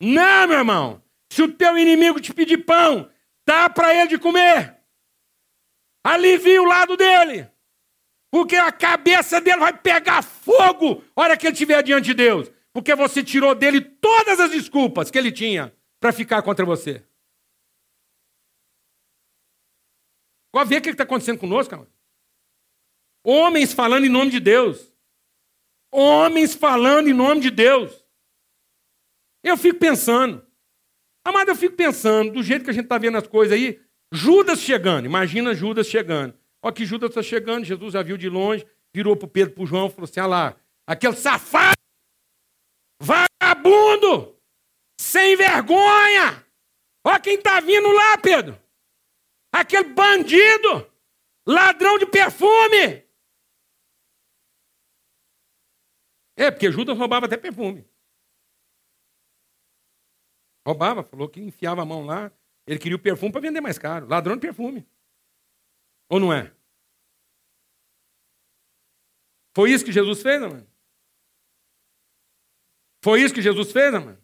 Não, 0.01 0.47
meu 0.47 0.59
irmão. 0.59 1.03
Se 1.30 1.42
o 1.42 1.53
teu 1.53 1.76
inimigo 1.76 2.20
te 2.20 2.32
pedir 2.32 2.59
pão, 2.59 3.11
dá 3.47 3.68
para 3.68 3.94
ele 3.94 4.09
de 4.09 4.18
comer. 4.18 4.76
Alivia 6.05 6.62
o 6.62 6.66
lado 6.66 6.97
dele. 6.97 7.51
Porque 8.30 8.57
a 8.57 8.70
cabeça 8.70 9.40
dele 9.40 9.59
vai 9.59 9.76
pegar 9.76 10.22
fogo 10.22 11.03
na 11.16 11.22
hora 11.22 11.36
que 11.36 11.47
ele 11.47 11.55
estiver 11.55 11.82
diante 11.82 12.07
de 12.07 12.14
Deus. 12.14 12.51
Porque 12.72 12.94
você 12.94 13.24
tirou 13.24 13.55
dele 13.55 13.80
todas 13.80 14.38
as 14.38 14.51
desculpas 14.51 15.11
que 15.11 15.16
ele 15.16 15.32
tinha 15.32 15.74
para 15.99 16.12
ficar 16.12 16.42
contra 16.42 16.64
você. 16.64 17.03
Pode 20.53 20.68
ver 20.68 20.78
o 20.78 20.82
que 20.82 20.90
está 20.90 21.05
acontecendo 21.05 21.38
conosco, 21.38 21.74
amado. 21.74 21.90
Homens 23.24 23.72
falando 23.72 24.05
em 24.05 24.11
nome 24.11 24.30
de 24.30 24.40
Deus. 24.40 24.92
Homens 25.99 26.55
falando 26.55 27.09
em 27.09 27.14
nome 27.14 27.40
de 27.40 27.51
Deus. 27.51 28.05
Eu 29.42 29.57
fico 29.57 29.78
pensando. 29.78 30.47
Amado, 31.24 31.49
eu 31.49 31.57
fico 31.57 31.74
pensando, 31.74 32.32
do 32.32 32.42
jeito 32.42 32.64
que 32.64 32.70
a 32.70 32.74
gente 32.74 32.84
está 32.84 32.99
vendo 32.99 33.16
as 33.16 33.26
coisas 33.26 33.57
aí, 33.57 33.80
Judas 34.12 34.61
chegando. 34.61 35.07
Imagina 35.07 35.55
Judas 35.55 35.86
chegando. 35.86 36.38
Olha 36.62 36.74
que 36.74 36.84
Judas 36.84 37.09
está 37.09 37.22
chegando, 37.22 37.64
Jesus 37.64 37.94
já 37.94 38.03
viu 38.03 38.18
de 38.18 38.28
longe, 38.28 38.66
virou 38.94 39.16
para 39.16 39.26
Pedro, 39.26 39.55
para 39.55 39.64
o 39.64 39.66
João, 39.66 39.88
falou 39.88 40.05
assim: 40.05 40.20
olha 40.20 40.26
lá, 40.26 40.57
aquele 40.86 41.16
safado, 41.16 41.76
vagabundo, 43.01 44.38
sem 45.01 45.34
vergonha. 45.34 46.44
Olha 47.07 47.20
quem 47.20 47.36
está 47.36 47.59
vindo 47.61 47.90
lá, 47.90 48.18
Pedro. 48.18 48.61
Aquele 49.51 49.84
bandido, 49.94 50.86
ladrão 51.47 51.97
de 51.99 52.05
perfume. 52.05 53.06
É, 56.37 56.51
porque 56.51 56.70
Judas 56.70 56.97
roubava 56.97 57.26
até 57.26 57.37
perfume. 57.37 57.89
Roubava, 60.66 61.03
falou 61.03 61.28
que 61.28 61.41
enfiava 61.41 61.82
a 61.82 61.87
mão 61.87 62.05
lá. 62.05 62.30
Ele 62.66 62.78
queria 62.78 62.97
o 62.97 63.01
perfume 63.01 63.32
para 63.32 63.41
vender 63.41 63.61
mais 63.61 63.78
caro. 63.78 64.07
Ladrão 64.07 64.34
de 64.34 64.41
perfume. 64.41 64.87
Ou 66.11 66.20
não 66.20 66.32
é? 66.32 66.55
Foi 69.55 69.70
isso 69.70 69.84
que 69.84 69.93
Jesus 69.93 70.20
fez, 70.20 70.41
mano? 70.41 70.68
Foi 73.03 73.22
isso 73.22 73.32
que 73.32 73.41
Jesus 73.41 73.72
fez, 73.72 73.93
mano? 73.93 74.20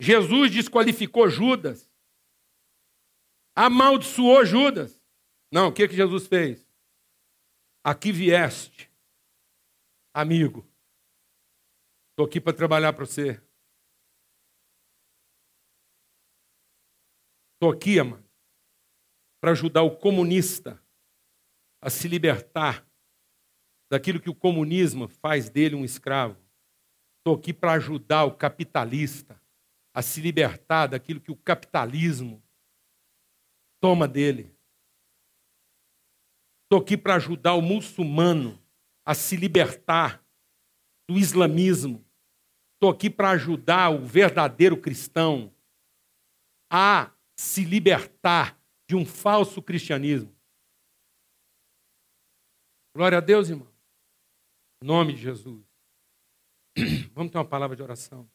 Jesus 0.00 0.50
desqualificou 0.50 1.30
Judas. 1.30 1.88
Amaldiçoou 3.54 4.44
Judas. 4.44 5.00
Não, 5.50 5.68
o 5.68 5.72
que, 5.72 5.86
que 5.86 5.94
Jesus 5.94 6.26
fez? 6.26 6.66
Aqui 7.84 8.12
vieste, 8.12 8.88
amigo. 10.14 10.64
Estou 12.10 12.26
aqui 12.26 12.40
para 12.40 12.56
trabalhar 12.56 12.92
para 12.92 13.04
você. 13.04 13.42
Estou 17.54 17.72
aqui, 17.72 17.98
amado, 17.98 18.24
para 19.40 19.50
ajudar 19.50 19.82
o 19.82 19.96
comunista 19.96 20.80
a 21.80 21.90
se 21.90 22.06
libertar 22.06 22.86
daquilo 23.90 24.20
que 24.20 24.30
o 24.30 24.34
comunismo 24.34 25.08
faz 25.08 25.50
dele 25.50 25.74
um 25.74 25.84
escravo. 25.84 26.40
Estou 27.18 27.36
aqui 27.36 27.52
para 27.52 27.72
ajudar 27.72 28.24
o 28.24 28.36
capitalista 28.36 29.40
a 29.92 30.02
se 30.02 30.20
libertar 30.20 30.86
daquilo 30.86 31.20
que 31.20 31.32
o 31.32 31.36
capitalismo 31.36 32.42
toma 33.80 34.06
dele. 34.06 34.56
Estou 36.72 36.80
aqui 36.80 36.96
para 36.96 37.16
ajudar 37.16 37.52
o 37.52 37.60
muçulmano 37.60 38.58
a 39.04 39.14
se 39.14 39.36
libertar 39.36 40.24
do 41.06 41.18
islamismo. 41.18 42.02
Estou 42.72 42.88
aqui 42.88 43.10
para 43.10 43.28
ajudar 43.32 43.90
o 43.90 44.06
verdadeiro 44.06 44.80
cristão 44.80 45.54
a 46.72 47.12
se 47.36 47.62
libertar 47.62 48.58
de 48.88 48.96
um 48.96 49.04
falso 49.04 49.60
cristianismo. 49.60 50.34
Glória 52.96 53.18
a 53.18 53.20
Deus, 53.20 53.50
irmão. 53.50 53.68
Em 54.82 54.86
nome 54.86 55.12
de 55.12 55.20
Jesus. 55.20 55.62
Vamos 57.12 57.32
ter 57.32 57.36
uma 57.36 57.44
palavra 57.44 57.76
de 57.76 57.82
oração. 57.82 58.26